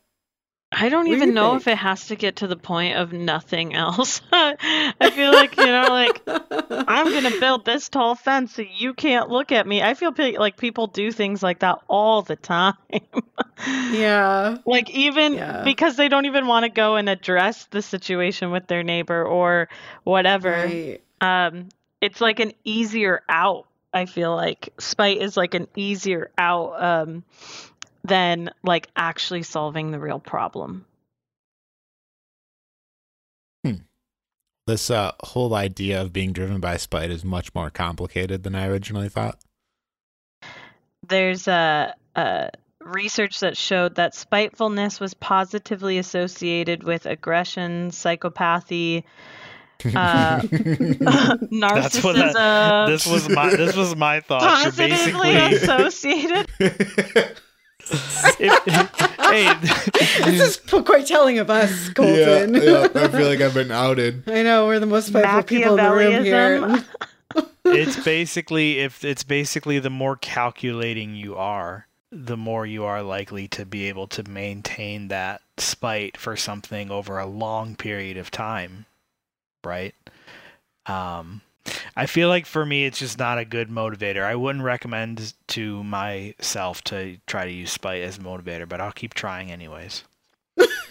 [0.72, 1.62] I don't What even you know think?
[1.62, 4.22] if it has to get to the point of nothing else.
[4.32, 8.94] I feel like, you know, like I'm going to build this tall fence so you
[8.94, 9.82] can't look at me.
[9.82, 12.74] I feel like people do things like that all the time.
[13.92, 14.56] yeah.
[14.66, 15.62] like even Yeah.
[15.64, 19.68] because they don't even want to go and address the situation with their neighbor or
[20.04, 20.50] whatever.
[20.50, 21.00] Right.
[21.20, 21.68] Um
[22.00, 23.66] it's like an easier out.
[23.94, 27.24] I feel like spite is like an easier out um
[28.04, 30.84] than like actually solving the real problem.
[34.66, 38.68] This uh, whole idea of being driven by spite is much more complicated than I
[38.68, 39.38] originally thought.
[41.08, 42.50] there's a, a
[42.80, 49.02] research that showed that spitefulness was positively associated with aggression, psychopathy,
[49.84, 51.50] uh, narcissism.
[51.60, 54.42] That's what that, this was my this was my thought.
[54.42, 55.34] You're positively basically
[57.90, 58.58] associated.
[58.66, 59.52] if- hey,
[60.30, 62.56] This is quite telling of us, Colton.
[62.56, 64.24] I feel like I've been outed.
[64.28, 66.84] I know we're the most spiteful people in the room here.
[67.64, 73.46] It's basically if it's basically the more calculating you are, the more you are likely
[73.48, 78.84] to be able to maintain that spite for something over a long period of time,
[79.64, 79.94] right?
[80.86, 81.40] Um,
[81.96, 84.22] I feel like for me, it's just not a good motivator.
[84.24, 88.92] I wouldn't recommend to myself to try to use spite as a motivator, but I'll
[88.92, 90.04] keep trying anyways.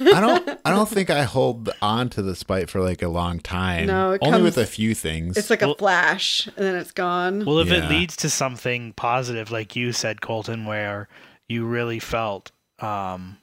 [0.04, 0.60] I don't.
[0.66, 3.86] I don't think I hold on to the spite for like a long time.
[3.86, 5.38] No, it only with a few things.
[5.38, 7.46] It's like a flash and then it's gone.
[7.46, 7.86] Well, if Yeah.
[7.86, 11.08] it leads to something positive, like you said, Colton, where
[11.48, 13.38] you really felt, um,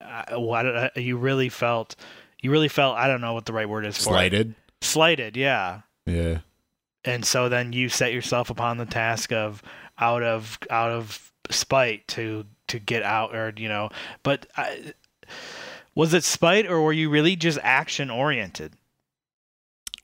[0.00, 1.94] uh, what uh, you really felt,
[2.40, 4.14] you really felt, I don't know what the right word is for it.
[4.14, 4.54] slighted.
[4.80, 5.82] Slighted, yeah.
[6.06, 6.38] Yeah.
[7.04, 9.62] And so then you set yourself upon the task of
[9.98, 13.90] out of out of spite to to get out, or you know.
[14.22, 14.92] But I,
[15.94, 18.74] was it spite, or were you really just action oriented?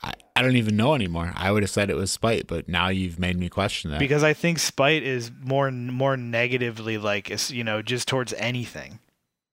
[0.03, 1.33] I, I don't even know anymore.
[1.35, 3.99] I would have said it was spite, but now you've made me question that.
[4.01, 8.99] Because I think spite is more more negatively like you know just towards anything.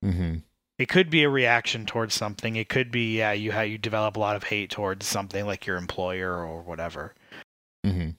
[0.01, 0.35] hmm
[0.77, 2.55] It could be a reaction towards something.
[2.55, 5.65] It could be yeah you how you develop a lot of hate towards something like
[5.65, 7.13] your employer or whatever.
[7.85, 8.11] Mm-hmm.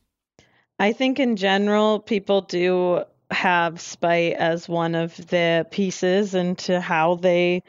[0.78, 7.16] I think in general, people do have spite as one of the pieces into how
[7.16, 7.62] they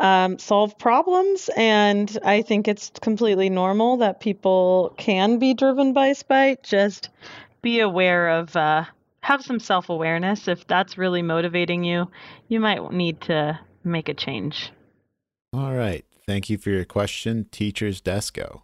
[0.00, 1.48] um, solve problems.
[1.56, 6.62] And I think it's completely normal that people can be driven by spite.
[6.62, 7.10] Just
[7.62, 8.84] be aware of, uh,
[9.20, 10.48] have some self awareness.
[10.48, 12.10] If that's really motivating you,
[12.48, 13.58] you might need to
[13.88, 14.70] make a change.
[15.52, 16.04] All right.
[16.26, 18.62] Thank you for your question, Teachers Desco.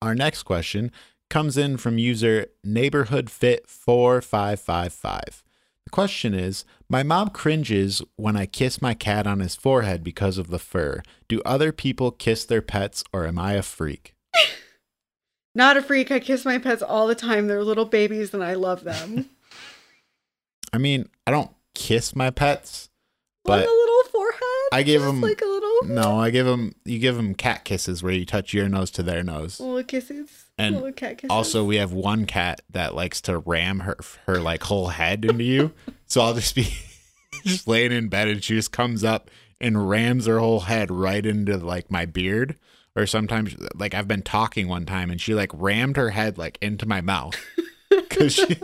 [0.00, 0.90] Our next question
[1.30, 5.42] comes in from user neighborhoodfit4555.
[5.84, 10.38] The question is My mom cringes when I kiss my cat on his forehead because
[10.38, 11.02] of the fur.
[11.28, 14.14] Do other people kiss their pets or am I a freak?
[15.54, 16.10] Not a freak.
[16.10, 17.46] I kiss my pets all the time.
[17.46, 19.30] They're little babies and I love them.
[20.72, 22.88] I mean, I don't kiss my pets,
[23.44, 23.81] but a little forehead.
[24.72, 27.64] I give Just them- like a little no, I give them you give them cat
[27.64, 29.60] kisses where you touch your nose to their nose.
[29.60, 30.28] little kisses.
[30.58, 31.30] And little cat kisses.
[31.30, 33.96] Also, we have one cat that likes to ram her
[34.26, 35.72] her like whole head into you.
[36.06, 36.68] So I'll just be
[37.44, 41.24] just laying in bed and she just comes up and rams her whole head right
[41.24, 42.56] into like my beard.
[42.94, 46.58] Or sometimes like I've been talking one time and she like rammed her head like
[46.60, 47.34] into my mouth
[47.90, 48.56] because she,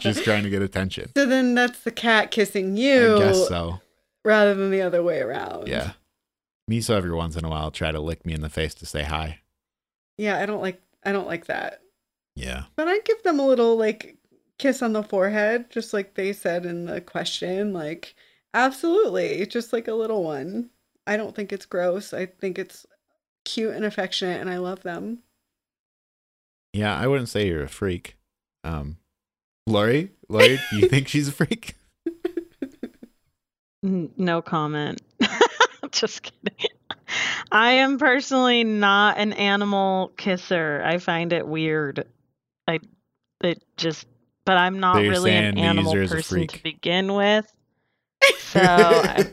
[0.00, 1.10] she's trying to get attention.
[1.16, 3.80] So then that's the cat kissing you I guess so.
[4.24, 5.68] Rather than the other way around.
[5.68, 5.92] Yeah.
[6.70, 9.02] Miso every once in a while try to lick me in the face to say
[9.02, 9.40] hi.
[10.16, 11.80] Yeah, I don't like I don't like that.
[12.36, 12.64] Yeah.
[12.76, 14.16] But I give them a little like
[14.58, 17.72] kiss on the forehead, just like they said in the question.
[17.72, 18.14] Like,
[18.54, 20.70] absolutely, just like a little one.
[21.06, 22.12] I don't think it's gross.
[22.12, 22.86] I think it's
[23.44, 25.20] cute and affectionate, and I love them.
[26.72, 28.16] Yeah, I wouldn't say you're a freak.
[28.62, 28.98] Um
[29.66, 31.76] Lori, Lori, do you think she's a freak?
[33.84, 35.00] N- No comment.
[35.90, 36.70] Just kidding.
[37.50, 40.82] I am personally not an animal kisser.
[40.84, 42.06] I find it weird.
[42.68, 42.78] I
[43.42, 44.06] it just
[44.44, 47.50] but I'm not So really an animal person to begin with.
[48.38, 49.24] So I,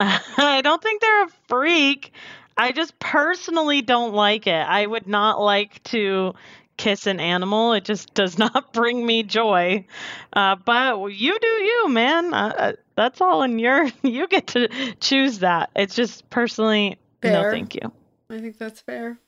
[0.00, 2.12] I don't think they're a freak.
[2.56, 4.52] I just personally don't like it.
[4.52, 6.34] I would not like to
[6.80, 7.74] kiss an animal.
[7.74, 9.86] It just does not bring me joy.
[10.32, 12.32] Uh, but you do you, man.
[12.32, 13.88] Uh, uh, that's all in your.
[14.02, 14.68] You get to
[15.00, 15.70] choose that.
[15.76, 17.92] It's just personally no, thank you.
[18.30, 19.18] I think that's fair.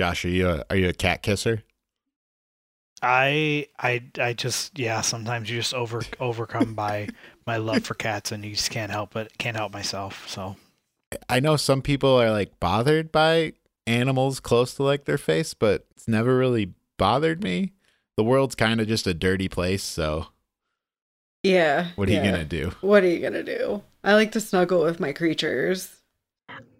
[0.00, 1.62] Josh, are you a, are you a cat kisser?
[3.02, 7.08] I I I just yeah, sometimes you just over overcome by
[7.46, 10.28] my love for cats and you just can't help it can't help myself.
[10.28, 10.56] So
[11.28, 13.54] I know some people are like bothered by
[13.90, 17.72] animals close to like their face, but it's never really bothered me.
[18.16, 20.26] The world's kind of just a dirty place, so
[21.42, 21.88] Yeah.
[21.96, 22.24] what are yeah.
[22.24, 22.72] you gonna do?
[22.80, 23.82] What are you gonna do?
[24.04, 25.90] I like to snuggle with my creatures.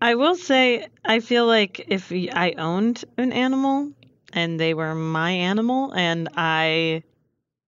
[0.01, 3.93] I will say, I feel like if I owned an animal
[4.33, 7.03] and they were my animal and I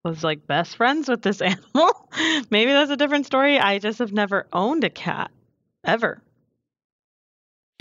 [0.05, 2.09] was like best friends with this animal,
[2.51, 3.59] maybe that's a different story.
[3.59, 5.31] I just have never owned a cat
[5.85, 6.23] ever.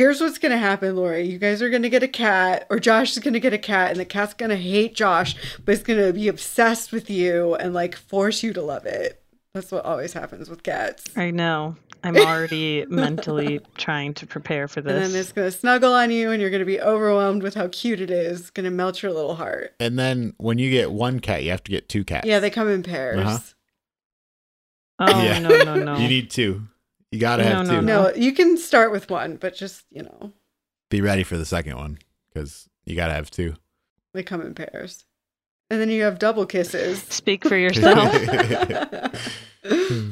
[0.01, 1.27] Here's what's gonna happen, Lori.
[1.27, 3.99] You guys are gonna get a cat, or Josh is gonna get a cat, and
[3.99, 8.41] the cat's gonna hate Josh, but it's gonna be obsessed with you and like force
[8.41, 9.21] you to love it.
[9.53, 11.03] That's what always happens with cats.
[11.15, 11.75] I know.
[12.03, 14.91] I'm already mentally trying to prepare for this.
[14.91, 18.01] And then it's gonna snuggle on you, and you're gonna be overwhelmed with how cute
[18.01, 18.39] it is.
[18.39, 19.75] It's gonna melt your little heart.
[19.79, 22.25] And then when you get one cat, you have to get two cats.
[22.25, 23.19] Yeah, they come in pairs.
[23.19, 23.39] Uh-huh.
[24.97, 25.37] Oh, Yeah.
[25.37, 25.95] no, no, no.
[25.99, 26.63] You need two.
[27.11, 27.81] You gotta No, have no, two.
[27.85, 28.03] no.
[28.03, 30.31] No, you can start with one, but just you know,
[30.89, 31.97] Be ready for the second one
[32.29, 33.55] because you gotta have two.
[34.13, 35.05] they come in pairs.
[35.69, 37.01] And then you have double kisses.
[37.03, 38.13] Speak for yourself.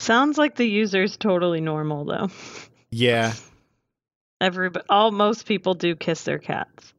[0.00, 2.28] Sounds like the user's totally normal, though.
[2.90, 3.34] yeah,
[4.40, 6.94] Everybody, all most people do kiss their cats.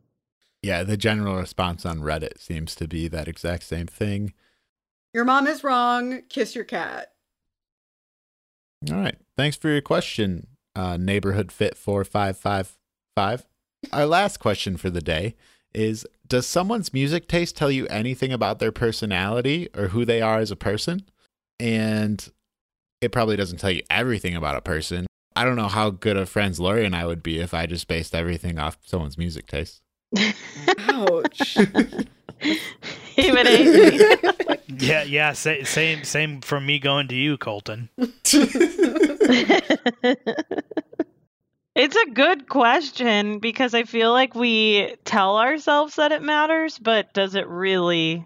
[0.62, 0.84] yeah.
[0.84, 4.34] The general response on Reddit seems to be that exact same thing.
[5.14, 6.22] Your mom is wrong.
[6.28, 7.14] Kiss your cat.
[8.90, 9.18] All right.
[9.36, 12.78] Thanks for your question, uh, neighborhood fit four five five
[13.16, 13.46] five.
[13.92, 15.36] Our last question for the day
[15.74, 20.40] is: Does someone's music taste tell you anything about their personality or who they are
[20.40, 21.04] as a person?
[21.60, 22.26] And
[23.02, 25.08] it probably doesn't tell you everything about a person.
[25.36, 27.88] I don't know how good of friends Lori and I would be if I just
[27.88, 29.82] based everything off someone's music taste.
[30.80, 31.58] Ouch.
[33.16, 34.00] he would hate me.
[34.80, 37.90] yeah, yeah, sa- same same from me going to you, Colton.
[37.98, 38.34] it's
[41.76, 47.14] It's a good question because I feel like we tell ourselves that it matters, but
[47.14, 48.26] does it really?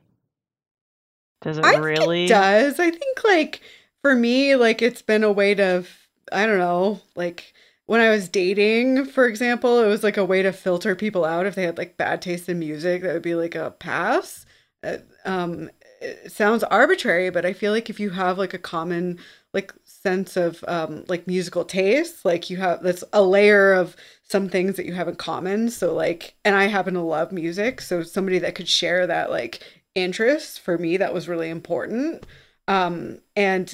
[1.42, 2.28] Does it I really?
[2.28, 2.80] think it does.
[2.80, 3.62] I think like
[4.02, 5.84] for me, like it's been a way to
[6.32, 7.54] I don't know, like
[7.86, 11.46] when I was dating, for example, it was like a way to filter people out
[11.46, 13.02] if they had like bad taste in music.
[13.02, 14.46] That would be like a pass.
[14.84, 15.70] Uh, um,
[16.02, 19.20] it sounds arbitrary, but I feel like if you have like a common
[19.54, 24.50] like sense of um like musical taste, like you have that's a layer of some
[24.50, 25.70] things that you have in common.
[25.70, 29.62] So like, and I happen to love music, so somebody that could share that like
[29.96, 32.26] interest for me that was really important.
[32.68, 33.74] Um, and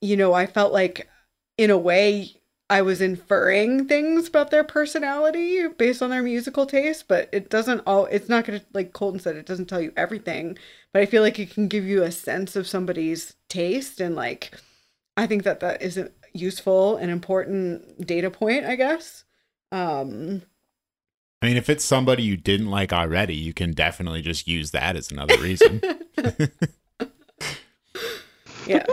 [0.00, 1.08] you know, I felt like
[1.58, 2.41] in a way
[2.72, 7.82] I was inferring things about their personality based on their musical taste, but it doesn't
[7.86, 10.56] all it's not gonna like Colton said, it doesn't tell you everything.
[10.90, 14.52] But I feel like it can give you a sense of somebody's taste and like
[15.18, 19.24] I think that that is a useful and important data point, I guess.
[19.70, 20.40] Um
[21.42, 24.96] I mean, if it's somebody you didn't like already, you can definitely just use that
[24.96, 25.82] as another reason.
[28.66, 28.86] yeah.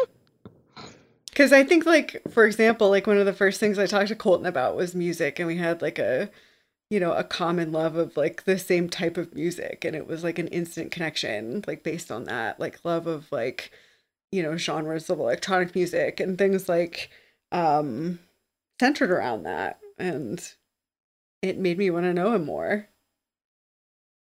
[1.40, 4.16] Because I think, like, for example, like one of the first things I talked to
[4.16, 6.30] Colton about was music, and we had like a,
[6.90, 10.22] you know, a common love of like the same type of music, and it was
[10.22, 13.72] like an instant connection, like based on that, like love of like,
[14.34, 17.10] you know, genres of electronic music and things like,
[17.54, 18.20] um,
[18.78, 20.56] centered around that, and
[21.42, 22.90] it made me want to know him more.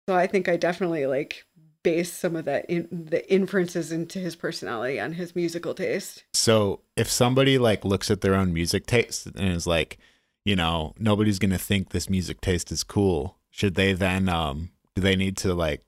[0.07, 1.45] So I think I definitely like
[1.83, 6.23] base some of that in the inferences into his personality on his musical taste.
[6.33, 9.97] So if somebody like looks at their own music taste and is like,
[10.45, 15.01] you know, nobody's gonna think this music taste is cool, should they then um do
[15.01, 15.81] they need to like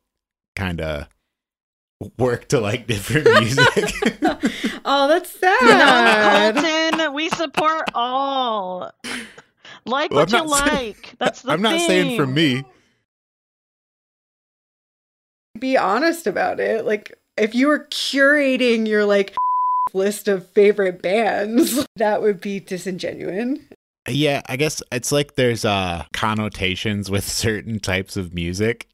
[0.56, 1.08] kind of
[2.18, 3.94] work to like different music?
[4.86, 6.56] oh, that's No, sad.
[6.56, 8.92] Colton, we support all.
[9.86, 11.16] Like Well, what you saying- like.
[11.20, 12.64] That's the I'm not saying for me.
[15.60, 16.86] Be honest about it.
[16.86, 19.36] Like if you were curating your like
[19.94, 23.60] list of favorite bands, that would be disingenuous.
[24.08, 28.88] Yeah, I guess it's like there's uh connotations with certain types of music.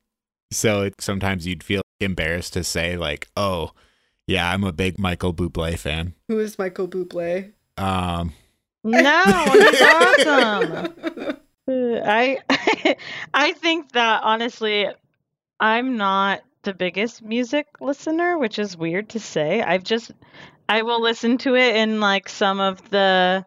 [0.51, 3.72] So it, sometimes you'd feel embarrassed to say like, "Oh,
[4.28, 7.51] yeah, I'm a big Michael Bublé fan." Who is Michael Bublé?
[7.78, 8.34] Um
[8.84, 11.38] No, he's awesome.
[11.68, 12.39] Uh, I
[13.34, 14.88] I think that honestly,
[15.59, 19.62] I'm not the biggest music listener, which is weird to say.
[19.62, 20.12] I've just
[20.70, 23.45] I will listen to it in like some of the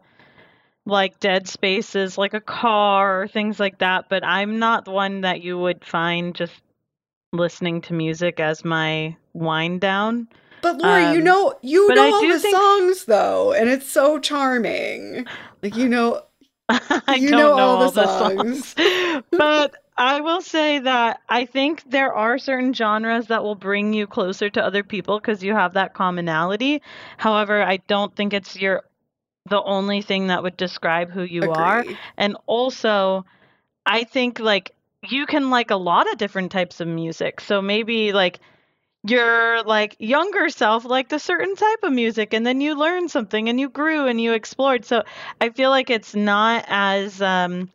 [0.85, 4.05] like dead spaces, like a car or things like that.
[4.09, 6.53] But I'm not the one that you would find just
[7.33, 10.27] listening to music as my wind down.
[10.61, 13.89] But Lori, you Um, know you know I all the think- songs though, and it's
[13.89, 15.25] so charming.
[15.63, 16.21] Like you know
[16.69, 18.75] I You don't know all all the the songs.
[18.75, 19.23] songs.
[19.31, 24.07] but I will say that I think there are certain genres that will bring you
[24.07, 26.81] closer to other people because you have that commonality.
[27.17, 28.83] However, I don't think it's your
[29.47, 31.85] the only thing that would describe who you are.
[32.17, 33.25] And also,
[33.85, 34.73] I think like
[35.07, 37.39] you can like a lot of different types of music.
[37.41, 38.39] So maybe like
[39.07, 43.49] your like younger self liked a certain type of music and then you learned something
[43.49, 44.85] and you grew and you explored.
[44.85, 45.03] So
[45.39, 47.69] I feel like it's not as um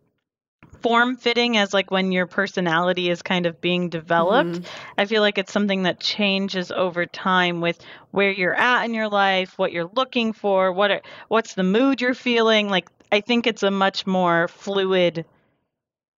[0.83, 4.61] form fitting as like when your personality is kind of being developed.
[4.61, 4.67] Mhm.
[4.99, 7.79] I feel like it's something that changes over time with
[8.11, 12.01] where you're at in your life, what you're looking for, what are, what's the mood
[12.01, 12.69] you're feeling.
[12.69, 15.25] Like I think it's a much more fluid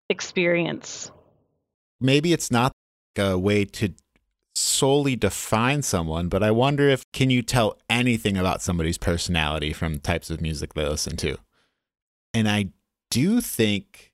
[0.08, 1.10] experience.
[2.00, 2.72] maybe it's not
[3.16, 3.94] a way to
[4.54, 9.98] solely define someone, but I wonder if can you tell anything about somebody's personality from
[9.98, 11.38] types of music they listen to?
[12.34, 12.70] And I
[13.10, 14.11] do think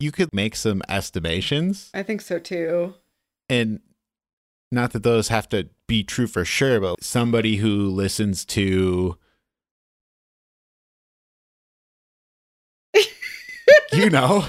[0.00, 2.94] you could make some estimations I think so too.
[3.48, 3.80] and
[4.72, 9.16] not that those have to be true for sure, but somebody who listens to
[13.92, 14.44] you know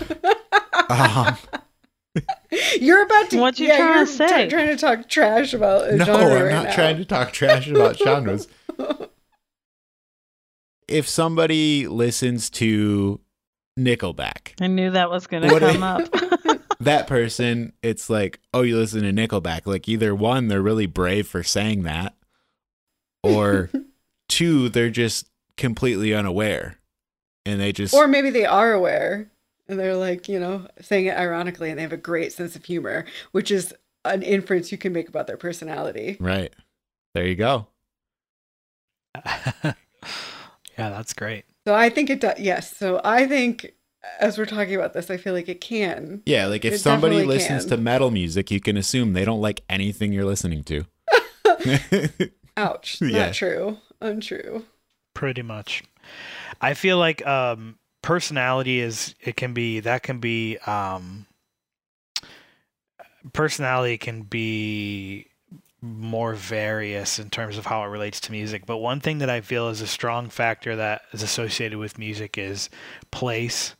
[0.90, 1.38] um,
[2.80, 3.40] You're about to.
[3.40, 4.50] What you yeah, trying to you're say?
[4.50, 6.76] trying to talk trash about a no genre i'm right not now.
[6.76, 8.48] trying to talk trash about genres
[10.88, 13.20] if somebody listens to
[13.78, 16.10] nickelback I knew that was going to What come up.
[16.80, 21.28] that person it's like oh you listen to nickelback like either one they're really brave
[21.28, 22.16] for saying that
[23.24, 23.70] or
[24.30, 26.80] two they're just completely unaware
[27.46, 29.30] and they just Or maybe they are aware
[29.68, 32.66] and they're like, you know, saying it ironically and they have a great sense of
[32.66, 33.74] humor, which is
[34.04, 36.18] an inference you can make about their personality.
[36.20, 36.54] right
[37.14, 37.68] there you go
[40.78, 41.46] yeah, that's great.
[41.66, 42.40] So I think it does.
[42.40, 42.76] Yes.
[42.76, 43.74] So I think
[44.20, 46.22] as we're talking about this, I feel like it can.
[46.26, 47.78] Yeah, like if It somebody listens can.
[47.78, 50.86] to metal music, you can assume they don't like anything you're listening to.
[52.58, 52.98] Ouch.
[53.02, 53.26] Yeah.
[53.28, 53.78] Not true.
[54.02, 54.66] Untrue.
[55.14, 55.84] Pretty much.
[56.62, 61.26] I feel like um, personality is it can be that can be um,
[63.34, 65.28] personality can be
[65.86, 68.66] more various in terms of how it relates to music.
[68.66, 72.38] But one thing that I feel is a strong factor that is associated with music
[72.38, 72.70] is
[73.12, 73.76] place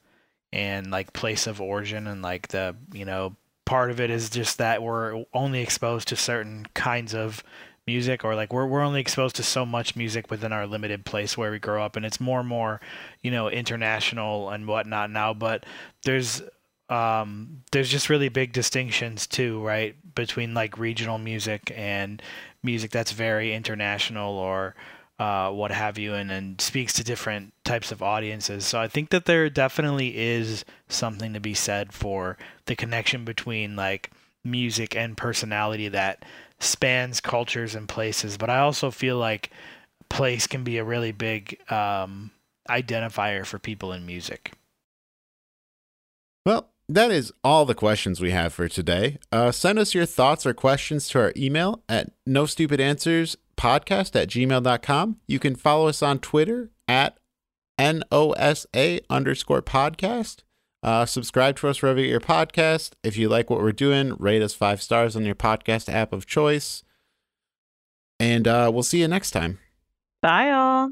[0.54, 3.36] and like place of origin and like the you know
[3.66, 7.44] part of it is just that we're only exposed to certain kinds of
[7.88, 11.38] music or like we're we're only exposed to so much music within our limited place
[11.38, 12.80] where we grow up and it's more and more
[13.22, 15.66] you know international and whatnot now but
[16.04, 16.42] there's
[16.90, 22.22] um there's just really big distinctions too right between like regional music and
[22.62, 24.76] music that's very international or
[25.18, 28.66] uh, what have you, and, and speaks to different types of audiences.
[28.66, 33.76] So I think that there definitely is something to be said for the connection between
[33.76, 34.12] like
[34.44, 36.26] music and personality that
[36.60, 38.38] spans cultures and places.
[38.38, 39.52] But I also feel like
[40.10, 42.32] place can be a really big um,
[42.70, 44.52] identifier for people in music.
[46.46, 49.18] Well, that is all the questions we have for today.
[49.32, 54.16] Uh, send us your thoughts or questions to our email at no stupid answers podcast
[54.16, 55.18] at gmail.com.
[55.28, 57.18] You can follow us on Twitter at
[57.80, 60.42] NOSA underscore podcast.
[60.84, 62.92] Uh, subscribe to us wherever you your podcast.
[63.04, 66.28] If you like what we're doing, rate us five stars on your podcast app of
[66.28, 66.84] choice.
[68.20, 69.60] And uh, we'll see you next time.
[70.22, 70.92] Bye, all.